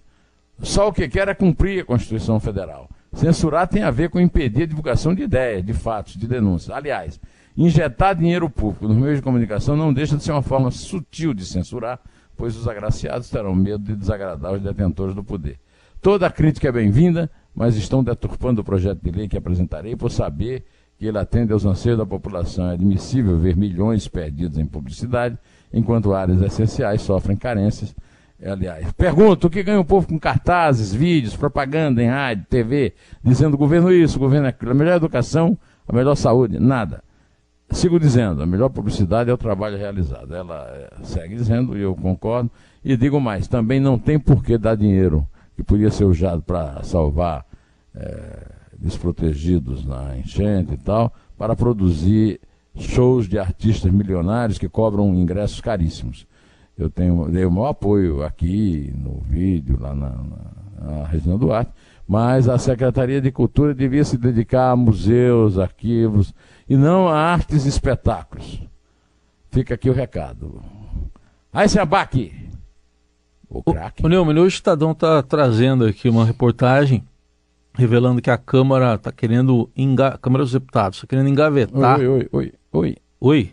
Só 0.61 0.89
o 0.89 0.93
que 0.93 1.09
quer 1.09 1.29
é 1.29 1.35
cumprir 1.35 1.83
a 1.83 1.85
Constituição 1.85 2.41
Federal. 2.41 2.89
Censurar 3.13 3.69
tem 3.69 3.83
a 3.83 3.91
ver 3.91 4.11
com 4.11 4.21
impedir 4.21 4.65
a 4.65 4.67
divulgação 4.67 5.15
de 5.15 5.23
ideias, 5.23 5.65
de 5.65 5.73
fatos, 5.73 6.17
de 6.17 6.27
denúncias. 6.27 6.77
Aliás, 6.77 7.21
Injetar 7.57 8.17
dinheiro 8.17 8.51
público 8.51 8.89
nos 8.89 8.97
meios 8.97 9.17
de 9.19 9.23
comunicação 9.23 9.77
não 9.77 9.95
deixa 9.95 10.17
de 10.17 10.25
ser 10.25 10.33
uma 10.33 10.43
forma 10.43 10.73
sutil 10.73 11.33
de 11.33 11.47
censurar, 11.47 12.01
pois 12.37 12.57
os 12.57 12.67
agraciados 12.67 13.31
terão 13.31 13.55
medo 13.55 13.85
de 13.85 13.95
desagradar 13.95 14.53
os 14.53 14.61
detentores 14.61 15.15
do 15.15 15.23
poder. 15.23 15.57
Toda 16.03 16.29
crítica 16.29 16.69
é 16.69 16.73
bem-vinda, 16.73 17.31
mas 17.55 17.77
estão 17.77 18.03
deturpando 18.03 18.61
o 18.61 18.65
projeto 18.65 19.01
de 19.03 19.11
lei 19.11 19.29
que 19.29 19.37
apresentarei 19.37 19.95
por 19.95 20.11
saber 20.11 20.65
que 20.99 21.07
ele 21.07 21.19
atende 21.19 21.53
aos 21.53 21.65
anseios 21.65 21.99
da 21.99 22.07
população. 22.07 22.71
É 22.71 22.75
admissível 22.75 23.39
ver 23.39 23.57
milhões 23.57 24.09
perdidos 24.09 24.59
em 24.59 24.67
publicidade, 24.67 25.39
enquanto 25.73 26.13
áreas 26.13 26.41
essenciais 26.41 27.03
sofrem 27.03 27.37
carências. 27.37 27.95
Aliás, 28.45 28.91
pergunto: 28.93 29.47
o 29.47 29.51
que 29.51 29.63
ganha 29.63 29.81
o 29.81 29.85
povo 29.85 30.09
com 30.09 30.19
cartazes, 30.19 30.93
vídeos, 30.93 31.37
propaganda 31.37 32.03
em 32.03 32.09
rádio, 32.09 32.47
TV, 32.49 32.95
dizendo 33.23 33.57
governo 33.57 33.93
isso, 33.93 34.19
governo 34.19 34.49
aquilo, 34.49 34.73
a 34.73 34.75
melhor 34.75 34.97
educação, 34.97 35.57
a 35.87 35.95
melhor 35.95 36.15
saúde? 36.17 36.59
Nada. 36.59 37.03
Sigo 37.71 37.99
dizendo, 37.99 38.43
a 38.43 38.47
melhor 38.47 38.69
publicidade 38.69 39.31
é 39.31 39.33
o 39.33 39.39
trabalho 39.39 39.79
realizado. 39.79 40.35
Ela 40.35 40.67
é, 40.69 41.05
segue 41.05 41.35
dizendo, 41.35 41.77
e 41.77 41.83
eu 41.83 41.95
concordo, 41.95 42.51
e 42.85 42.97
digo 42.97 43.21
mais, 43.21 43.49
também 43.49 43.81
não 43.81 43.99
tem 43.99 44.19
por 44.19 44.45
que 44.45 44.59
dar 44.59 44.77
dinheiro 44.77 45.27
que 45.57 45.63
podia 45.63 45.91
ser 45.91 46.05
usado 46.05 46.43
para 46.43 46.83
salvar 46.83 47.45
é, 47.95 48.47
desprotegidos 48.79 49.85
na 49.85 50.17
enchente 50.19 50.75
e 50.75 50.77
tal, 50.77 51.13
para 51.39 51.55
produzir 51.55 52.41
shows 52.77 53.29
de 53.29 53.39
artistas 53.39 53.91
milionários 53.93 54.59
que 54.59 54.69
cobram 54.69 55.15
ingressos 55.15 55.61
caríssimos. 55.61 56.27
Eu 56.77 56.91
tenho, 56.91 57.31
dei 57.31 57.45
o 57.45 57.51
meu 57.51 57.67
apoio 57.67 58.25
aqui 58.25 58.93
no 58.97 59.21
vídeo, 59.21 59.79
lá 59.81 59.95
na, 59.95 60.11
na, 60.11 60.99
na 60.99 61.07
Regina 61.07 61.37
mas 62.07 62.49
a 62.49 62.59
Secretaria 62.59 63.21
de 63.21 63.33
Cultura 63.33 63.75
devia 63.75 64.05
se 64.05 64.19
dedicar 64.19 64.73
a 64.73 64.77
museus, 64.77 65.59
arquivos, 65.59 66.35
e 66.69 66.77
não 66.77 67.09
a 67.09 67.17
artes 67.17 67.65
e 67.65 67.69
espetáculos. 67.69 68.61
Fica 69.51 69.75
aqui 69.75 69.89
o 69.89 69.95
recado. 69.95 70.61
Aí 71.53 71.69
se 71.69 71.79
abaque. 71.79 72.44
O 73.59 73.63
craque. 73.63 74.05
O 74.05 74.09
Neumann, 74.09 74.39
hoje 74.39 74.57
o 74.57 74.59
Estadão 74.59 74.93
está 74.93 75.23
trazendo 75.23 75.85
aqui 75.85 76.09
uma 76.09 76.25
reportagem 76.25 77.05
revelando 77.75 78.23
que 78.23 78.31
a 78.31 78.39
Câmara 78.39 78.95
está 78.95 79.11
querendo, 79.11 79.69
enga... 79.77 80.17
Câmara 80.19 80.45
dos 80.45 80.53
Deputados, 80.53 80.99
está 80.99 81.07
querendo 81.07 81.29
engavetar. 81.29 81.99
Oi, 81.99 82.07
oi, 82.07 82.29
oi, 82.33 82.53
oi. 82.73 82.97
Oi. 83.21 83.53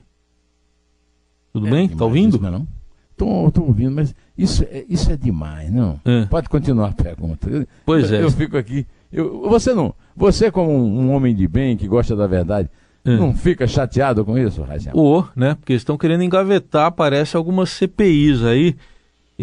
Tudo 1.54 1.68
é 1.68 1.72
bem? 1.72 1.86
Está 1.86 2.06
ouvindo? 2.06 2.38
Isso, 2.38 2.52
não? 2.52 2.68
Estou 3.12 3.68
ouvindo, 3.68 3.92
mas 3.92 4.16
isso 4.38 4.64
é, 4.64 4.84
isso 4.90 5.12
é 5.12 5.18
demais, 5.18 5.72
não? 5.72 6.00
É. 6.06 6.26
Pode 6.26 6.50
continuar 6.50 6.90
a 6.90 6.94
pergunta. 6.94 7.68
Pois 7.86 8.12
eu, 8.12 8.20
é. 8.20 8.24
Eu 8.24 8.32
fico 8.32 8.58
aqui. 8.58 8.88
Eu, 9.12 9.48
você 9.48 9.74
não. 9.74 9.94
Você, 10.16 10.50
como 10.50 10.72
um, 10.72 11.12
homem 11.14 11.36
de 11.36 11.48
bem 11.48 11.78
que 11.78 11.88
gosta 11.88 12.16
da 12.16 12.26
verdade, 12.26 12.70
é. 13.04 13.18
Não 13.18 13.34
fica 13.34 13.68
chateado 13.68 14.24
com 14.24 14.38
isso, 14.38 14.62
Raíssa? 14.62 14.92
O, 14.94 15.24
né? 15.36 15.56
Porque 15.56 15.74
estão 15.74 15.98
querendo 15.98 16.24
engavetar, 16.24 16.92
parece, 16.92 17.36
algumas 17.36 17.70
CPIs 17.72 18.44
aí. 18.44 18.76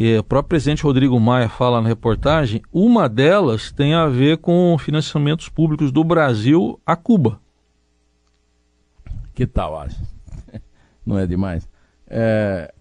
E 0.01 0.17
o 0.17 0.23
próprio 0.23 0.51
presidente 0.51 0.85
Rodrigo 0.85 1.19
Maia 1.19 1.49
fala 1.49 1.83
na 1.83 1.89
reportagem, 1.89 2.63
uma 2.73 3.09
delas 3.09 3.73
tem 3.73 3.95
a 3.95 4.07
ver 4.07 4.39
com 4.39 4.79
financiamentos 4.79 5.49
públicos 5.49 5.91
do 5.91 6.05
Brasil 6.05 6.79
a 6.87 6.95
Cuba. 6.95 7.41
Que 9.35 9.45
tal, 9.45 9.77
acho? 9.77 10.01
Não 11.05 11.19
é 11.19 11.27
demais? 11.27 11.69
É, 12.07 12.73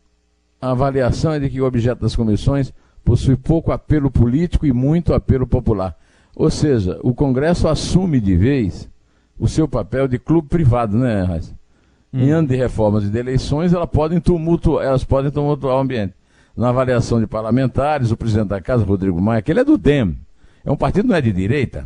a 0.61 0.69
avaliação 0.69 1.33
é 1.33 1.39
de 1.39 1.49
que 1.49 1.59
o 1.59 1.65
objeto 1.65 2.01
das 2.01 2.15
comissões 2.15 2.71
possui 3.03 3.35
pouco 3.35 3.71
apelo 3.71 4.11
político 4.11 4.67
e 4.67 4.71
muito 4.71 5.11
apelo 5.11 5.47
popular. 5.47 5.97
Ou 6.35 6.51
seja, 6.51 6.99
o 7.01 7.15
Congresso 7.15 7.67
assume 7.67 8.19
de 8.19 8.35
vez 8.35 8.87
o 9.39 9.47
seu 9.47 9.67
papel 9.67 10.07
de 10.07 10.19
clube 10.19 10.49
privado, 10.49 10.95
né, 10.95 11.23
Raiz? 11.23 11.51
Hum. 12.13 12.19
Em 12.19 12.29
ano 12.29 12.47
de 12.47 12.55
reformas 12.55 13.05
e 13.05 13.09
de 13.09 13.17
eleições, 13.17 13.73
elas 13.73 13.89
podem, 13.89 14.19
tumultuar, 14.19 14.85
elas 14.85 15.03
podem 15.03 15.31
tumultuar 15.31 15.77
o 15.77 15.79
ambiente. 15.79 16.13
Na 16.57 16.69
avaliação 16.69 17.19
de 17.19 17.27
parlamentares, 17.27 18.09
o 18.09 18.17
presidente 18.17 18.47
da 18.47 18.59
casa, 18.59 18.83
Rodrigo 18.83 19.21
Maia, 19.21 19.43
que 19.43 19.51
ele 19.51 19.59
é 19.59 19.63
do 19.63 19.77
DEM, 19.77 20.17
é 20.65 20.71
um 20.71 20.75
partido 20.75 21.07
não 21.07 21.15
é 21.15 21.21
de 21.21 21.31
direita, 21.31 21.85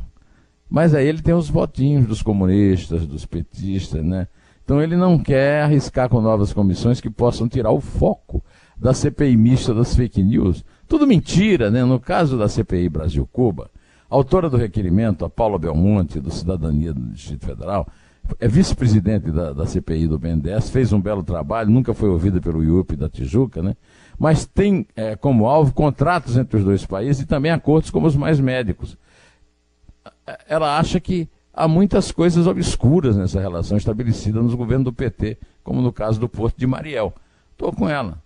mas 0.70 0.96
aí 0.96 1.06
ele 1.06 1.22
tem 1.22 1.34
os 1.34 1.50
votinhos 1.50 2.08
dos 2.08 2.22
comunistas, 2.22 3.06
dos 3.06 3.26
petistas, 3.26 4.02
né? 4.02 4.30
Então 4.64 4.82
ele 4.82 4.96
não 4.96 5.20
quer 5.20 5.64
arriscar 5.64 6.08
com 6.08 6.22
novas 6.22 6.54
comissões 6.54 7.02
que 7.02 7.10
possam 7.10 7.50
tirar 7.50 7.72
o 7.72 7.82
foco 7.82 8.42
da 8.78 8.94
CPI 8.94 9.36
mista 9.36 9.74
das 9.74 9.94
fake 9.94 10.24
news. 10.24 10.64
Tudo 10.88 11.06
mentira, 11.06 11.70
né? 11.70 11.84
No 11.84 12.00
caso 12.00 12.38
da 12.38 12.48
CPI 12.48 12.88
Brasil-Cuba, 12.88 13.70
autora 14.10 14.50
do 14.50 14.56
requerimento, 14.56 15.26
a 15.26 15.30
Paula 15.30 15.60
Belmonte, 15.60 16.18
do 16.22 16.32
Cidadania 16.32 16.94
do 16.94 17.02
Distrito 17.10 17.46
Federal, 17.46 17.86
é 18.40 18.48
vice-presidente 18.48 19.32
da, 19.32 19.54
da, 19.54 19.66
CPI 19.66 20.08
do 20.08 20.20
BNDES, 20.20 20.70
fez 20.70 20.94
um 20.94 21.02
belo 21.02 21.24
trabalho, 21.24 21.70
nunca 21.70 21.94
foi 21.94 22.10
ouvida 22.10 22.40
pelo 22.40 22.64
IUP 22.64 22.96
da 22.96 23.10
Tijuca, 23.10 23.62
né? 23.62 23.76
mas 24.18 24.46
tem 24.46 24.86
é, 24.96 25.16
como 25.16 25.48
alvo 25.48 25.74
contratos 25.74 26.38
entre 26.38 26.58
os 26.58 26.64
dois 26.64 26.86
países 26.86 27.24
e 27.24 27.26
também 27.26 27.52
acordos 27.52 27.90
como 27.90 28.08
os 28.08 28.16
mais 28.16 28.40
médicos. 28.40 28.98
Ela 30.48 30.78
acha 30.78 31.00
que 31.00 31.28
há 31.54 31.68
muitas 31.68 32.12
coisas 32.12 32.48
obscuras 32.48 33.18
nessa 33.18 33.40
relação 33.40 33.78
estabelecida 33.78 34.42
nos 34.42 34.54
governos 34.54 34.86
do 34.86 34.94
PT, 34.94 35.38
como 35.64 35.82
no 35.82 35.92
caso 35.92 36.20
do 36.20 36.30
Porto 36.30 36.58
de 36.58 36.68
Mariel. 36.68 37.14
Estou 37.52 37.74
com 37.74 37.90
ela. 37.90 38.22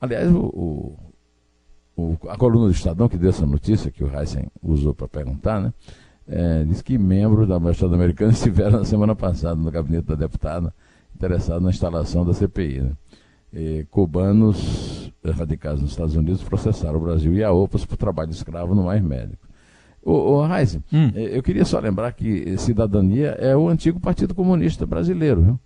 Aliás, 0.00 0.30
o, 0.32 0.96
o 1.96 2.18
a 2.28 2.36
coluna 2.36 2.66
do 2.66 2.72
Estadão, 2.72 3.08
que 3.08 3.16
deu 3.16 3.30
essa 3.30 3.44
notícia 3.44 3.90
que 3.90 4.04
o 4.04 4.14
Heisen 4.14 4.46
usou 4.62 4.94
para 4.94 5.08
perguntar, 5.08 5.60
né? 5.60 5.72
É, 6.28 6.62
diz 6.64 6.82
que 6.82 6.98
membros 6.98 7.48
da 7.48 7.56
Embaixada 7.56 7.94
Americana 7.94 8.32
estiveram 8.32 8.80
na 8.80 8.84
semana 8.84 9.16
passada 9.16 9.56
no 9.56 9.70
gabinete 9.70 10.04
da 10.04 10.14
deputada 10.14 10.74
interessados 11.14 11.62
na 11.62 11.70
instalação 11.70 12.24
da 12.24 12.34
CPI. 12.34 12.82
Né? 12.82 12.92
E, 13.52 13.86
cubanos 13.90 15.10
radicados 15.36 15.80
nos 15.80 15.90
Estados 15.90 16.14
Unidos 16.14 16.42
processaram 16.42 16.96
o 16.96 17.00
Brasil 17.00 17.34
e 17.34 17.42
a 17.42 17.52
OPAS 17.52 17.84
por 17.84 17.96
trabalho 17.96 18.30
escravo 18.30 18.74
no 18.74 18.84
mais 18.84 19.02
médico. 19.02 19.46
O, 20.02 20.12
o 20.12 20.56
Heisen, 20.56 20.82
hum. 20.92 21.10
É, 21.14 21.36
eu 21.36 21.42
queria 21.42 21.64
só 21.64 21.78
lembrar 21.78 22.12
que 22.12 22.56
Cidadania 22.58 23.30
é 23.38 23.56
o 23.56 23.68
antigo 23.68 24.00
Partido 24.00 24.34
Comunista 24.34 24.86
Brasileiro, 24.86 25.42
viu? 25.42 25.60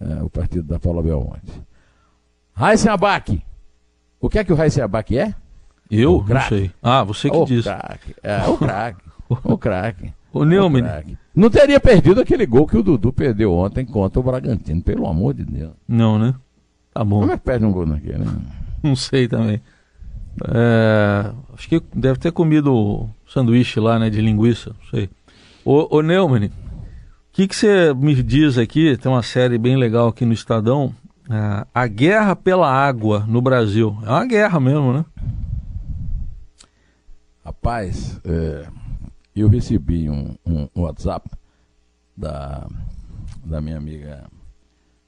É, 0.00 0.22
o 0.22 0.30
partido 0.30 0.64
da 0.64 0.78
Paula 0.80 1.02
Belmonte. 1.02 1.62
Heisen 2.58 2.90
Abac. 2.90 3.42
O 4.20 4.28
que 4.28 4.38
é 4.38 4.44
que 4.44 4.52
o 4.52 4.60
Heisen 4.60 4.82
Abac 4.82 5.16
é? 5.16 5.34
Eu? 5.90 6.24
Não 6.26 6.40
sei. 6.42 6.70
Ah, 6.82 7.04
você 7.04 7.30
que 7.30 7.36
o 7.36 7.44
disse. 7.44 7.68
Craque. 7.68 8.16
É, 8.22 8.48
o 8.48 8.56
craque. 8.56 9.06
o 9.44 9.58
craque. 9.58 10.12
O 10.32 10.44
Neumann. 10.44 10.84
Não 11.34 11.48
teria 11.48 11.80
perdido 11.80 12.20
aquele 12.20 12.46
gol 12.46 12.66
que 12.66 12.76
o 12.76 12.82
Dudu 12.82 13.12
perdeu 13.12 13.52
ontem 13.52 13.84
contra 13.84 14.20
o 14.20 14.22
Bragantino, 14.22 14.82
pelo 14.82 15.06
amor 15.06 15.34
de 15.34 15.44
Deus. 15.44 15.72
Não, 15.88 16.18
né? 16.18 16.34
Tá 16.92 17.04
bom. 17.04 17.20
Como 17.20 17.32
é 17.32 17.38
que 17.38 17.44
perde 17.44 17.64
um 17.64 17.72
gol 17.72 17.86
naquele, 17.86 18.18
né? 18.18 18.36
Não 18.82 18.94
sei 18.94 19.28
também. 19.28 19.60
É, 20.44 21.32
acho 21.54 21.68
que 21.68 21.82
deve 21.94 22.18
ter 22.18 22.30
comido 22.32 23.08
sanduíche 23.26 23.80
lá, 23.80 23.98
né, 23.98 24.10
de 24.10 24.20
linguiça, 24.20 24.70
não 24.70 24.90
sei. 24.90 25.08
Ô, 25.64 25.96
ô 25.96 26.02
Neumann, 26.02 26.46
o 26.46 26.50
que, 27.32 27.48
você 27.50 27.92
me 27.94 28.14
diz 28.22 28.58
aqui? 28.58 28.96
Tem 28.96 29.10
uma 29.10 29.22
série 29.22 29.58
bem 29.58 29.76
legal 29.76 30.08
aqui 30.08 30.24
no 30.24 30.32
Estadão. 30.32 30.94
É, 31.28 31.66
a 31.74 31.86
guerra 31.86 32.36
pela 32.36 32.70
água 32.70 33.24
no 33.26 33.40
Brasil. 33.40 33.96
É 34.04 34.10
uma 34.10 34.26
guerra 34.26 34.60
mesmo, 34.60 34.92
né? 34.92 35.04
Rapaz, 37.44 38.20
é, 38.24 38.66
eu 39.40 39.48
recebi 39.48 40.08
um, 40.08 40.36
um, 40.46 40.68
WhatsApp 40.74 41.30
da, 42.16 42.66
da 43.44 43.60
minha 43.60 43.76
amiga 43.76 44.24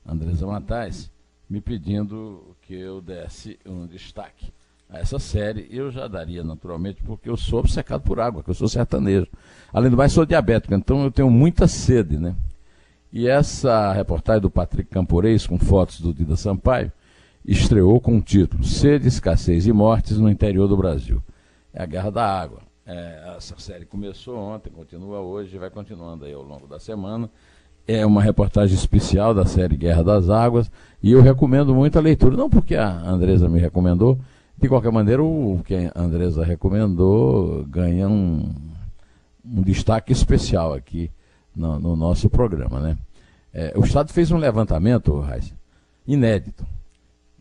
Andresa 0.07 0.47
Matais 0.47 1.11
me 1.49 1.61
pedindo 1.61 2.57
que 2.63 2.75
eu 2.75 3.01
desse 3.01 3.59
um 3.65 3.87
destaque 3.87 4.53
a 4.91 4.99
essa 4.99 5.19
série, 5.19 5.69
eu 5.71 5.91
já 5.91 6.09
daria 6.09 6.43
naturalmente, 6.43 7.03
porque 7.03 7.29
eu 7.29 7.37
sou 7.37 7.61
obcecado 7.61 8.01
por 8.03 8.19
água, 8.19 8.43
que 8.43 8.49
eu 8.49 8.55
sou 8.55 8.69
sertanejo. 8.69 9.27
Além 9.71 9.91
do 9.91 9.97
mais, 9.97 10.13
sou 10.13 10.25
diabético, 10.25 10.75
então 10.75 11.05
eu 11.05 11.11
tenho 11.11 11.31
muita 11.31 11.67
sede, 11.69 12.17
né? 12.17 12.35
E 13.13 13.29
essa 13.29 13.93
reportagem 13.93 14.41
do 14.41 14.51
Patrick 14.51 14.91
Camporês, 14.91 15.47
com 15.47 15.59
fotos 15.59 16.01
do 16.01 16.13
Dida 16.13 16.37
Sampaio, 16.37 16.91
estreou 17.45 18.01
com 18.01 18.17
o 18.17 18.23
título 18.23 18.65
Sede, 18.65 19.09
Escassez 19.09 19.67
e 19.67 19.73
Mortes 19.73 20.19
no 20.19 20.29
Interior 20.29 20.67
do 20.67 20.77
Brasil. 20.77 21.23
É 21.73 21.83
a 21.83 21.87
Guerra 21.87 22.11
da 22.11 22.27
Água. 22.27 22.68
É, 22.91 23.35
essa 23.37 23.55
série 23.59 23.85
começou 23.85 24.39
ontem, 24.39 24.71
continua 24.71 25.21
hoje 25.21 25.59
vai 25.59 25.69
continuando 25.69 26.25
aí 26.25 26.33
ao 26.33 26.43
longo 26.43 26.67
da 26.67 26.81
semana. 26.81 27.29
É 27.87 28.07
uma 28.07 28.23
reportagem 28.23 28.75
especial 28.75 29.35
da 29.35 29.45
série 29.45 29.77
Guerra 29.77 30.03
das 30.03 30.31
Águas 30.31 30.71
e 31.03 31.13
eu 31.13 31.21
recomendo 31.21 31.75
muito 31.75 31.99
a 31.99 32.01
leitura. 32.01 32.35
Não 32.35 32.49
porque 32.49 32.75
a 32.77 32.89
Andresa 32.89 33.47
me 33.47 33.61
recomendou, 33.61 34.19
de 34.57 34.69
qualquer 34.71 34.91
maneira, 34.91 35.23
o 35.23 35.61
que 35.67 35.75
a 35.75 36.01
Andresa 36.01 36.43
recomendou 36.43 37.63
ganha 37.67 38.09
um, 38.09 38.55
um 39.45 39.61
destaque 39.61 40.11
especial 40.11 40.73
aqui 40.73 41.11
no, 41.55 41.79
no 41.79 41.95
nosso 41.95 42.31
programa. 42.31 42.81
Né? 42.81 42.97
É, 43.53 43.75
o 43.77 43.85
Estado 43.85 44.11
fez 44.15 44.31
um 44.31 44.39
levantamento, 44.39 45.21
Raiz, 45.21 45.53
inédito, 46.07 46.67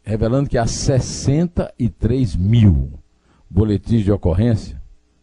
revelando 0.03 0.49
que 0.49 0.57
há 0.57 0.67
63 0.67 2.35
mil 2.35 2.91
boletins 3.49 4.03
de 4.03 4.11
ocorrência, 4.11 4.77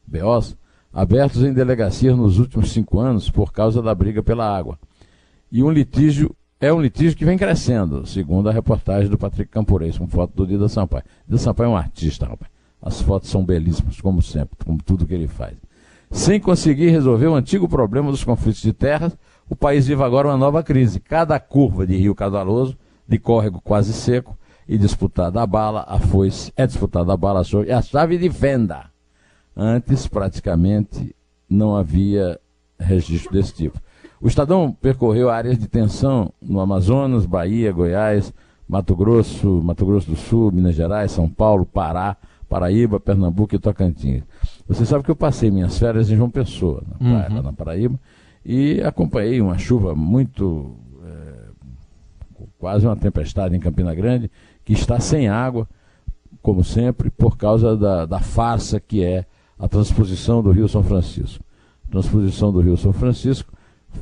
BOs, 0.06 0.56
abertos 0.92 1.42
em 1.42 1.52
delegacias 1.52 2.16
nos 2.16 2.38
últimos 2.38 2.72
cinco 2.72 3.00
anos 3.00 3.30
por 3.30 3.52
causa 3.52 3.82
da 3.82 3.94
briga 3.94 4.22
pela 4.22 4.46
água. 4.46 4.78
E 5.50 5.62
um 5.62 5.70
litígio 5.70 6.34
é 6.60 6.72
um 6.72 6.80
litígio 6.80 7.16
que 7.16 7.24
vem 7.24 7.36
crescendo, 7.36 8.06
segundo 8.06 8.48
a 8.48 8.52
reportagem 8.52 9.10
do 9.10 9.18
Patrick 9.18 9.50
Campurez, 9.50 9.98
com 9.98 10.08
foto 10.08 10.34
do 10.34 10.46
Dida 10.46 10.68
Sampaio. 10.68 11.04
Dida 11.26 11.38
Sampaio 11.38 11.66
é 11.66 11.70
um 11.70 11.76
artista, 11.76 12.26
rapaz. 12.26 12.50
As 12.80 13.02
fotos 13.02 13.28
são 13.28 13.44
belíssimas, 13.44 14.00
como 14.00 14.22
sempre, 14.22 14.56
como 14.64 14.82
tudo 14.82 15.06
que 15.06 15.14
ele 15.14 15.26
faz. 15.26 15.56
Sem 16.10 16.38
conseguir 16.38 16.90
resolver 16.90 17.26
o 17.26 17.34
antigo 17.34 17.68
problema 17.68 18.10
dos 18.10 18.24
conflitos 18.24 18.62
de 18.62 18.72
terras, 18.72 19.16
o 19.48 19.56
país 19.56 19.86
vive 19.86 20.02
agora 20.02 20.28
uma 20.28 20.36
nova 20.36 20.62
crise. 20.62 21.00
Cada 21.00 21.38
curva 21.40 21.86
de 21.86 21.96
rio 21.96 22.14
caudaloso, 22.14 22.76
de 23.06 23.18
córrego 23.18 23.60
quase 23.60 23.92
seco, 23.92 24.36
e 24.66 24.78
disputada 24.78 25.42
a 25.42 25.46
bala, 25.46 25.84
a 25.86 25.98
foice, 25.98 26.52
é 26.56 26.66
disputada 26.66 27.12
a 27.12 27.16
bala, 27.16 27.42
e 27.66 27.72
a 27.72 27.82
chave 27.82 28.16
de 28.16 28.30
fenda. 28.30 28.93
Antes, 29.56 30.06
praticamente, 30.06 31.14
não 31.48 31.76
havia 31.76 32.38
registro 32.78 33.32
desse 33.32 33.54
tipo. 33.54 33.80
O 34.20 34.26
Estadão 34.26 34.72
percorreu 34.72 35.30
áreas 35.30 35.58
de 35.58 35.68
tensão 35.68 36.32
no 36.40 36.60
Amazonas, 36.60 37.26
Bahia, 37.26 37.72
Goiás, 37.72 38.32
Mato 38.66 38.96
Grosso, 38.96 39.62
Mato 39.62 39.84
Grosso 39.84 40.10
do 40.10 40.16
Sul, 40.16 40.50
Minas 40.50 40.74
Gerais, 40.74 41.12
São 41.12 41.28
Paulo, 41.28 41.66
Pará, 41.66 42.16
Paraíba, 42.48 42.98
Pernambuco 42.98 43.54
e 43.54 43.58
Tocantins. 43.58 44.22
Você 44.66 44.86
sabe 44.86 45.04
que 45.04 45.10
eu 45.10 45.16
passei 45.16 45.50
minhas 45.50 45.78
férias 45.78 46.10
em 46.10 46.16
João 46.16 46.30
Pessoa, 46.30 46.82
na, 46.88 46.96
praia, 46.96 47.30
uhum. 47.30 47.42
na 47.42 47.52
Paraíba, 47.52 48.00
e 48.44 48.80
acompanhei 48.82 49.40
uma 49.40 49.58
chuva 49.58 49.94
muito. 49.94 50.76
É, 51.04 51.44
quase 52.58 52.86
uma 52.86 52.96
tempestade 52.96 53.54
em 53.54 53.60
Campina 53.60 53.94
Grande, 53.94 54.30
que 54.64 54.72
está 54.72 54.98
sem 54.98 55.28
água, 55.28 55.68
como 56.40 56.64
sempre, 56.64 57.10
por 57.10 57.36
causa 57.36 57.76
da, 57.76 58.06
da 58.06 58.20
farsa 58.20 58.80
que 58.80 59.04
é 59.04 59.26
a 59.58 59.68
transposição 59.68 60.42
do 60.42 60.50
Rio 60.50 60.68
São 60.68 60.82
Francisco. 60.82 61.42
A 61.88 61.90
transposição 61.92 62.52
do 62.52 62.60
Rio 62.60 62.76
São 62.76 62.92
Francisco 62.92 63.52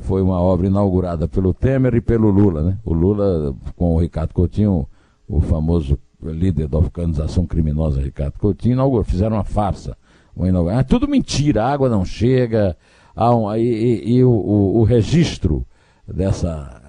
foi 0.01 0.21
uma 0.21 0.41
obra 0.41 0.67
inaugurada 0.67 1.27
pelo 1.27 1.53
Temer 1.53 1.95
e 1.95 2.01
pelo 2.01 2.29
Lula. 2.29 2.63
Né? 2.63 2.77
O 2.83 2.93
Lula, 2.93 3.55
com 3.75 3.95
o 3.95 3.99
Ricardo 3.99 4.33
Coutinho, 4.33 4.87
o 5.27 5.39
famoso 5.39 5.97
líder 6.21 6.67
da 6.67 6.77
organização 6.77 7.45
criminosa 7.45 8.01
Ricardo 8.01 8.39
Coutinho, 8.39 8.73
inaugurou, 8.73 9.03
fizeram 9.03 9.35
uma 9.37 9.43
farsa. 9.43 9.97
Uma 10.35 10.49
inauguração. 10.49 10.79
É 10.79 10.83
tudo 10.83 11.07
mentira, 11.07 11.63
a 11.63 11.71
água 11.71 11.89
não 11.89 12.03
chega, 12.03 12.75
um, 13.15 13.53
e, 13.55 13.61
e, 13.61 14.15
e 14.15 14.23
o, 14.23 14.31
o, 14.31 14.79
o 14.79 14.83
registro 14.83 15.65
dessa 16.07 16.81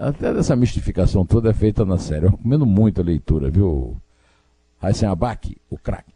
até 0.00 0.32
dessa 0.32 0.56
mistificação 0.56 1.26
toda 1.26 1.50
é 1.50 1.52
feita 1.52 1.84
na 1.84 1.98
série. 1.98 2.24
Eu 2.24 2.30
recomendo 2.30 2.64
muito 2.64 3.02
a 3.02 3.04
leitura, 3.04 3.50
viu? 3.50 4.00
Raíssen 4.78 5.08
Abac, 5.08 5.54
o 5.68 5.76
craque. 5.76 6.14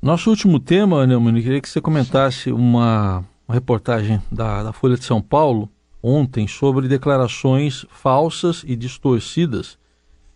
Nosso 0.00 0.30
último 0.30 0.60
tema, 0.60 1.04
Neumann, 1.04 1.42
queria 1.42 1.60
que 1.60 1.68
você 1.68 1.80
comentasse 1.80 2.52
uma, 2.52 3.24
uma 3.48 3.54
reportagem 3.54 4.22
da, 4.30 4.62
da, 4.62 4.72
Folha 4.72 4.96
de 4.96 5.04
São 5.04 5.20
Paulo 5.20 5.68
ontem 6.00 6.46
sobre 6.46 6.86
declarações 6.86 7.84
falsas 7.90 8.62
e 8.64 8.76
distorcidas 8.76 9.76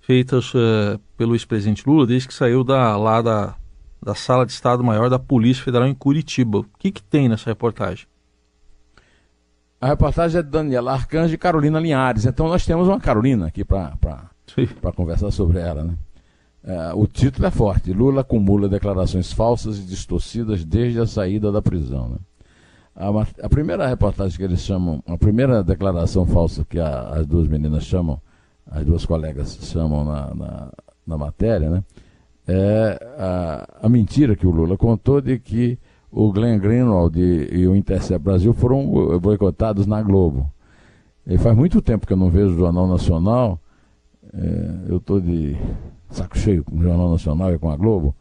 feitas 0.01 0.53
uh, 0.53 0.99
pelo 1.17 1.37
ex-presidente 1.37 1.89
Lula 1.89 2.05
desde 2.09 2.27
que 2.27 2.35
saiu 2.35 2.65
da, 2.65 2.97
lá 2.97 3.23
da, 3.23 3.55
da 4.03 4.17
Sala 4.17 4.45
de 4.45 4.51
Estado-Maior 4.51 5.09
da 5.09 5.21
Polícia 5.21 5.63
Federal 5.63 5.87
em 5.87 5.95
Curitiba. 5.95 6.59
O 6.59 6.67
que, 6.77 6.91
que 6.91 7.03
tem 7.03 7.29
nessa 7.29 7.49
reportagem? 7.49 8.07
A 9.81 9.87
reportagem 9.87 10.41
é 10.41 10.43
de 10.43 10.51
Daniela 10.51 10.93
Arcanjo 10.93 11.35
e 11.35 11.39
Carolina 11.39 11.79
Linhares. 11.79 12.27
Então 12.27 12.49
nós 12.49 12.67
temos 12.67 12.89
uma 12.89 12.99
Carolina 12.99 13.47
aqui 13.47 13.65
para 13.65 14.29
conversar 14.97 15.31
sobre 15.31 15.61
ela. 15.61 15.85
Né? 15.85 15.95
É, 16.65 16.93
o 16.95 17.07
título 17.07 17.47
é 17.47 17.51
forte: 17.51 17.93
Lula 17.93 18.21
acumula 18.21 18.69
declarações 18.69 19.33
falsas 19.33 19.79
e 19.79 19.83
distorcidas 19.83 20.65
desde 20.65 21.01
a 21.01 21.07
saída 21.07 21.51
da 21.51 21.61
prisão. 21.61 22.11
Né? 22.11 22.17
A, 22.95 23.09
a, 23.47 23.49
primeira 23.49 23.87
reportagem 23.87 24.37
que 24.37 24.45
eles 24.45 24.61
chamam, 24.61 25.03
a 25.07 25.17
primeira 25.17 25.63
declaração 25.65 26.27
falsa 26.27 26.65
que 26.69 26.79
a, 26.79 27.09
as 27.11 27.27
duas 27.27 27.49
meninas 27.49 27.85
chamam, 27.85 28.21
as 28.71 28.85
duas 28.85 29.05
colegas 29.05 29.59
chamam 29.63 30.05
na, 30.05 30.35
na, 30.35 30.73
na 31.07 31.19
matéria, 31.19 31.71
né? 31.71 31.85
é 32.47 32.99
a, 33.19 33.87
a 33.87 33.89
mentira 33.89 34.37
que 34.37 34.47
o 34.47 34.51
Lula 34.51 34.77
contou 34.77 35.21
de 35.21 35.39
que 35.39 35.79
o 36.11 36.31
Glenn 36.31 36.59
Greenwald 36.59 37.19
e, 37.19 37.61
e 37.61 37.67
o 37.67 37.75
Intercept 37.75 38.23
Brasil 38.23 38.53
foram 38.53 39.19
boicotados 39.19 39.87
na 39.87 40.03
Globo. 40.03 40.51
E 41.27 41.39
faz 41.39 41.57
muito 41.57 41.81
tempo 41.81 42.07
que 42.07 42.13
eu 42.13 42.17
não 42.17 42.29
vejo 42.29 42.55
o 42.55 42.59
Jornal 42.59 42.87
Nacional. 42.87 43.59
É, 44.35 44.71
eu 44.89 44.97
estou 44.97 45.21
de 45.21 45.57
saco 46.11 46.39
cheio 46.39 46.65
com 46.65 46.77
o 46.77 46.83
Jornal 46.83 47.11
Nacional 47.11 47.53
e 47.55 47.59
com 47.59 47.71
a 47.71 47.77
Globo. 47.77 48.15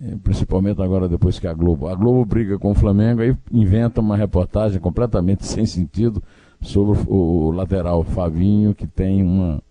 É, 0.00 0.14
principalmente 0.22 0.82
agora 0.82 1.08
depois 1.08 1.38
que 1.38 1.46
a 1.46 1.54
Globo. 1.54 1.88
A 1.88 1.94
Globo 1.94 2.24
briga 2.24 2.58
com 2.58 2.70
o 2.70 2.74
Flamengo 2.74 3.22
e 3.22 3.36
inventa 3.50 4.00
uma 4.00 4.16
reportagem 4.16 4.80
completamente 4.80 5.44
sem 5.46 5.64
sentido 5.64 6.22
sobre 6.60 6.98
o, 7.06 7.16
o 7.16 7.50
lateral 7.50 8.02
Favinho, 8.02 8.74
que 8.74 8.86
tem 8.86 9.22
uma, 9.22 9.62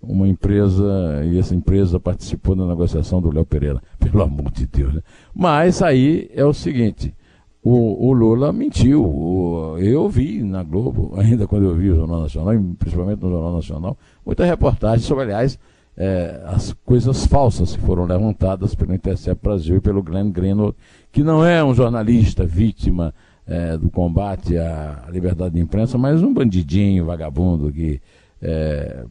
uma 0.00 0.28
empresa, 0.28 1.22
e 1.24 1.38
essa 1.38 1.54
empresa 1.54 1.98
participou 1.98 2.54
da 2.54 2.66
negociação 2.66 3.20
do 3.20 3.32
Léo 3.32 3.44
Pereira, 3.44 3.82
pelo 3.98 4.22
amor 4.22 4.50
de 4.50 4.66
Deus. 4.66 4.94
Né? 4.94 5.02
Mas 5.34 5.82
aí 5.82 6.30
é 6.34 6.44
o 6.44 6.52
seguinte, 6.52 7.14
o, 7.64 8.08
o 8.08 8.12
Lula 8.12 8.52
mentiu, 8.52 9.02
o, 9.02 9.78
eu 9.78 10.06
vi 10.08 10.42
na 10.42 10.62
Globo, 10.62 11.14
ainda 11.18 11.46
quando 11.46 11.64
eu 11.64 11.74
vi 11.74 11.90
o 11.90 11.96
Jornal 11.96 12.20
Nacional, 12.20 12.54
principalmente 12.78 13.22
no 13.22 13.30
Jornal 13.30 13.54
Nacional, 13.54 13.98
muita 14.24 14.44
reportagem 14.44 15.06
sobre, 15.06 15.24
aliás, 15.24 15.58
é, 15.96 16.42
as 16.46 16.72
coisas 16.84 17.26
falsas 17.26 17.74
que 17.74 17.82
foram 17.82 18.04
levantadas 18.04 18.74
pelo 18.74 18.92
Intercept 18.94 19.42
Brasil 19.42 19.76
e 19.76 19.80
pelo 19.80 20.02
Glenn 20.02 20.30
Greenwald, 20.30 20.76
que 21.10 21.22
não 21.22 21.44
é 21.44 21.64
um 21.64 21.74
jornalista 21.74 22.44
vítima 22.44 23.14
é, 23.46 23.76
do 23.78 23.88
combate 23.90 24.58
à 24.58 25.06
liberdade 25.10 25.54
de 25.54 25.60
imprensa, 25.60 25.96
mas 25.96 26.22
um 26.22 26.34
bandidinho, 26.34 27.06
vagabundo 27.06 27.72
que 27.72 28.00
é, 28.42 29.06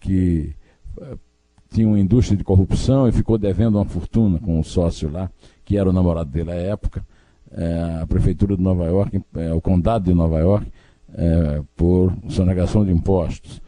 que 0.00 0.54
é, 1.00 1.16
tinha 1.70 1.86
uma 1.86 1.98
indústria 1.98 2.36
de 2.36 2.44
corrupção 2.44 3.08
e 3.08 3.12
ficou 3.12 3.36
devendo 3.36 3.76
uma 3.76 3.84
fortuna 3.84 4.38
com 4.38 4.58
um 4.58 4.62
sócio 4.62 5.10
lá, 5.10 5.30
que 5.64 5.76
era 5.76 5.88
o 5.88 5.92
namorado 5.92 6.30
dele 6.30 6.50
à 6.50 6.54
época, 6.54 7.04
a 8.02 8.06
prefeitura 8.06 8.56
de 8.56 8.62
Nova 8.62 8.84
York, 8.84 9.20
é, 9.36 9.52
o 9.52 9.60
condado 9.60 10.04
de 10.04 10.14
Nova 10.14 10.38
York, 10.38 10.66
é, 11.14 11.62
por 11.76 12.12
sonegação 12.28 12.84
de 12.84 12.92
impostos. 12.92 13.60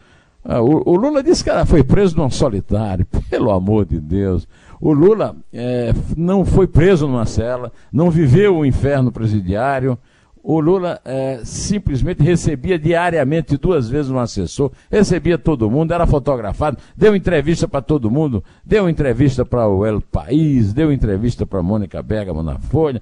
Ah, 0.44 0.60
o, 0.60 0.96
Lula 0.96 1.22
disse 1.22 1.42
que 1.42 1.48
ela 1.48 1.64
foi 1.64 1.82
preso 1.82 2.16
num 2.16 2.28
solitário, 2.28 3.06
pelo 3.30 3.50
amor 3.50 3.86
de 3.86 3.98
Deus. 3.98 4.46
O 4.80 4.92
Lula 4.92 5.34
é, 5.52 5.92
não 6.16 6.44
foi 6.44 6.66
preso 6.66 7.06
numa 7.06 7.24
cela, 7.24 7.72
não 7.90 8.10
viveu 8.10 8.58
o 8.58 8.66
inferno 8.66 9.10
presidiário, 9.10 9.98
o 10.46 10.60
Lula 10.60 11.00
é, 11.06 11.40
simplesmente 11.42 12.22
recebia 12.22 12.78
diariamente, 12.78 13.56
duas 13.56 13.88
vezes 13.88 14.10
um 14.10 14.18
assessor, 14.18 14.70
recebia 14.90 15.38
todo 15.38 15.70
mundo, 15.70 15.94
era 15.94 16.06
fotografado, 16.06 16.76
deu 16.94 17.16
entrevista 17.16 17.66
para 17.66 17.80
todo 17.80 18.10
mundo, 18.10 18.44
deu 18.62 18.86
entrevista 18.86 19.42
para 19.42 19.66
o 19.66 19.86
El 19.86 20.02
País, 20.02 20.74
deu 20.74 20.92
entrevista 20.92 21.46
para 21.46 21.62
Mônica 21.62 22.02
Bergamo 22.02 22.42
na 22.42 22.58
Folha. 22.58 23.00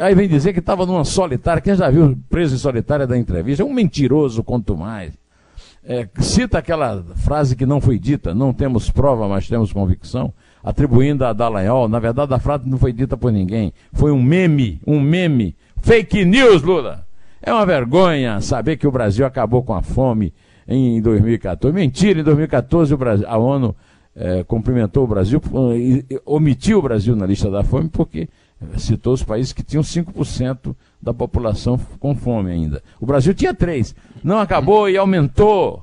Aí 0.00 0.12
vem 0.12 0.28
dizer 0.28 0.52
que 0.52 0.58
estava 0.58 0.84
numa 0.84 1.04
solitária, 1.04 1.62
quem 1.62 1.76
já 1.76 1.88
viu 1.88 2.18
preso 2.28 2.56
em 2.56 2.58
solitária 2.58 3.06
da 3.06 3.16
entrevista? 3.16 3.62
É 3.62 3.66
um 3.66 3.72
mentiroso 3.72 4.42
quanto 4.42 4.76
mais. 4.76 5.12
É, 5.84 6.08
cita 6.18 6.58
aquela 6.58 7.04
frase 7.14 7.54
que 7.54 7.64
não 7.64 7.80
foi 7.80 7.96
dita, 7.96 8.34
não 8.34 8.52
temos 8.52 8.90
prova, 8.90 9.28
mas 9.28 9.48
temos 9.48 9.72
convicção, 9.72 10.32
atribuindo 10.64 11.24
a 11.24 11.32
Dallagnol, 11.32 11.88
na 11.88 12.00
verdade 12.00 12.34
a 12.34 12.40
frase 12.40 12.68
não 12.68 12.78
foi 12.78 12.92
dita 12.92 13.16
por 13.16 13.30
ninguém, 13.30 13.72
foi 13.92 14.10
um 14.10 14.22
meme, 14.22 14.80
um 14.84 15.00
meme 15.00 15.54
Fake 15.82 16.24
news, 16.24 16.62
Lula. 16.62 17.04
É 17.42 17.52
uma 17.52 17.66
vergonha 17.66 18.40
saber 18.40 18.76
que 18.76 18.86
o 18.86 18.92
Brasil 18.92 19.26
acabou 19.26 19.64
com 19.64 19.74
a 19.74 19.82
fome 19.82 20.32
em 20.66 21.02
2014. 21.02 21.74
Mentira, 21.74 22.20
em 22.20 22.22
2014 22.22 22.94
o 22.94 22.96
Brasil, 22.96 23.26
a 23.28 23.36
ONU 23.36 23.74
é, 24.14 24.44
cumprimentou 24.44 25.02
o 25.02 25.06
Brasil, 25.08 25.42
e, 25.74 26.04
e, 26.08 26.20
omitiu 26.24 26.78
o 26.78 26.82
Brasil 26.82 27.16
na 27.16 27.26
lista 27.26 27.50
da 27.50 27.64
fome 27.64 27.88
porque 27.88 28.28
citou 28.76 29.12
os 29.12 29.24
países 29.24 29.52
que 29.52 29.64
tinham 29.64 29.82
5% 29.82 30.72
da 31.02 31.12
população 31.12 31.76
com 31.98 32.14
fome 32.14 32.52
ainda. 32.52 32.80
O 33.00 33.06
Brasil 33.06 33.34
tinha 33.34 33.52
3%. 33.52 33.96
Não 34.22 34.38
acabou 34.38 34.88
e 34.88 34.96
aumentou. 34.96 35.82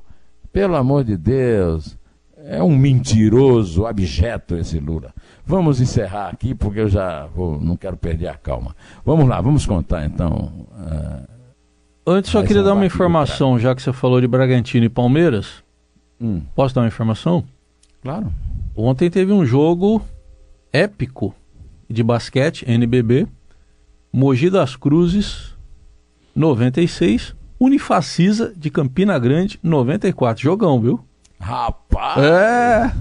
Pelo 0.53 0.77
amor 0.77 1.03
de 1.03 1.17
Deus. 1.17 1.98
É 2.45 2.63
um 2.63 2.75
mentiroso, 2.75 3.85
abjeto 3.85 4.55
esse 4.55 4.79
Lula. 4.79 5.13
Vamos 5.45 5.81
encerrar 5.81 6.29
aqui, 6.29 6.55
porque 6.55 6.79
eu 6.79 6.89
já 6.89 7.27
vou, 7.27 7.59
não 7.59 7.75
quero 7.75 7.97
perder 7.97 8.27
a 8.27 8.35
calma. 8.35 8.75
Vamos 9.05 9.27
lá, 9.27 9.41
vamos 9.41 9.65
contar 9.65 10.05
então. 10.05 10.67
Uh, 10.71 11.27
Antes, 12.07 12.31
só 12.31 12.41
queria 12.41 12.63
dar 12.63 12.73
uma 12.73 12.85
informação, 12.85 13.59
já 13.59 13.75
que 13.75 13.81
você 13.81 13.93
falou 13.93 14.19
de 14.19 14.27
Bragantino 14.27 14.85
e 14.85 14.89
Palmeiras. 14.89 15.63
Hum. 16.19 16.41
Posso 16.55 16.73
dar 16.73 16.81
uma 16.81 16.87
informação? 16.87 17.43
Claro. 18.01 18.31
Ontem 18.75 19.09
teve 19.09 19.31
um 19.31 19.45
jogo 19.45 20.01
épico 20.71 21.35
de 21.89 22.01
basquete, 22.01 22.63
NBB. 22.67 23.27
Mogi 24.11 24.49
das 24.49 24.75
Cruzes, 24.75 25.55
96. 26.35 27.35
Unifacisa 27.59 28.53
de 28.55 28.69
Campina 28.69 29.19
Grande, 29.19 29.59
94. 29.61 30.41
Jogão, 30.41 30.79
viu? 30.81 30.99
Rapaz! 31.39 31.78
É! 32.17 32.91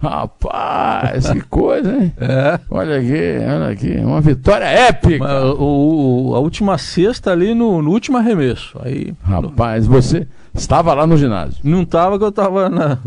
Rapaz, 0.00 1.28
que 1.32 1.40
coisa, 1.40 1.92
hein? 1.92 2.12
É. 2.20 2.60
Olha 2.70 2.98
aqui, 2.98 3.38
olha 3.44 3.68
aqui. 3.68 3.96
Uma 3.98 4.20
vitória 4.20 4.64
épica. 4.64 5.24
Mas, 5.24 5.44
o, 5.58 6.30
o, 6.30 6.34
a 6.36 6.38
última 6.38 6.78
sexta 6.78 7.32
ali 7.32 7.52
no, 7.52 7.82
no 7.82 7.90
último 7.90 8.16
arremesso. 8.16 8.78
Aí, 8.82 9.12
Rapaz, 9.22 9.88
no... 9.88 9.92
você 9.92 10.26
estava 10.54 10.94
lá 10.94 11.06
no 11.06 11.16
ginásio? 11.16 11.58
Não 11.64 11.82
estava, 11.82 12.16
que 12.16 12.24
eu 12.24 12.28
estava 12.28 12.68
na, 12.68 12.98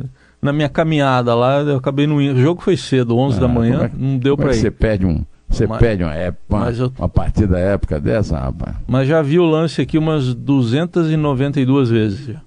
na 0.42 0.52
minha 0.52 0.68
caminhada 0.68 1.34
lá. 1.34 1.62
Eu 1.62 1.78
acabei 1.78 2.06
no. 2.06 2.18
O 2.18 2.42
jogo 2.42 2.62
foi 2.62 2.76
cedo, 2.76 3.18
11 3.18 3.38
ah, 3.38 3.42
da 3.42 3.48
manhã. 3.48 3.84
É, 3.84 3.92
não 3.98 4.18
deu 4.18 4.36
para 4.36 4.52
é 4.52 4.56
ir. 4.56 4.60
Você 4.60 4.72
perde 4.72 5.06
um. 5.06 5.24
Você 5.48 5.68
mas, 5.68 5.80
perde 5.80 6.04
uma, 6.04 6.14
época, 6.14 6.44
uma, 6.50 6.70
eu, 6.72 6.94
uma 6.98 7.10
partida 7.10 7.60
época 7.60 8.00
dessa, 8.00 8.38
rapaz. 8.38 8.76
Mas 8.88 9.08
já 9.08 9.22
vi 9.22 9.38
o 9.38 9.46
lance 9.46 9.82
aqui 9.82 9.98
umas 9.98 10.34
292 10.34 11.90
vezes. 11.90 12.26
Já. 12.28 12.42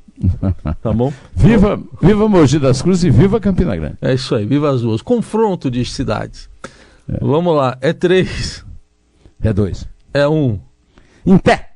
Tá 0.80 0.92
bom? 0.92 1.12
viva, 1.34 1.80
viva 2.00 2.28
Mogi 2.28 2.58
das 2.58 2.80
Cruzes 2.80 3.04
e 3.04 3.10
viva 3.10 3.40
Campina 3.40 3.74
Grande. 3.76 3.96
É 4.00 4.14
isso 4.14 4.34
aí, 4.34 4.46
viva 4.46 4.70
as 4.70 4.82
duas. 4.82 5.02
Confronto 5.02 5.70
de 5.70 5.84
cidades. 5.84 6.48
É. 7.08 7.18
Vamos 7.20 7.54
lá, 7.56 7.76
é 7.80 7.92
três. 7.92 8.64
É 9.42 9.52
dois. 9.52 9.86
É 10.12 10.26
um. 10.28 10.58
Em 11.26 11.36
pé. 11.36 11.73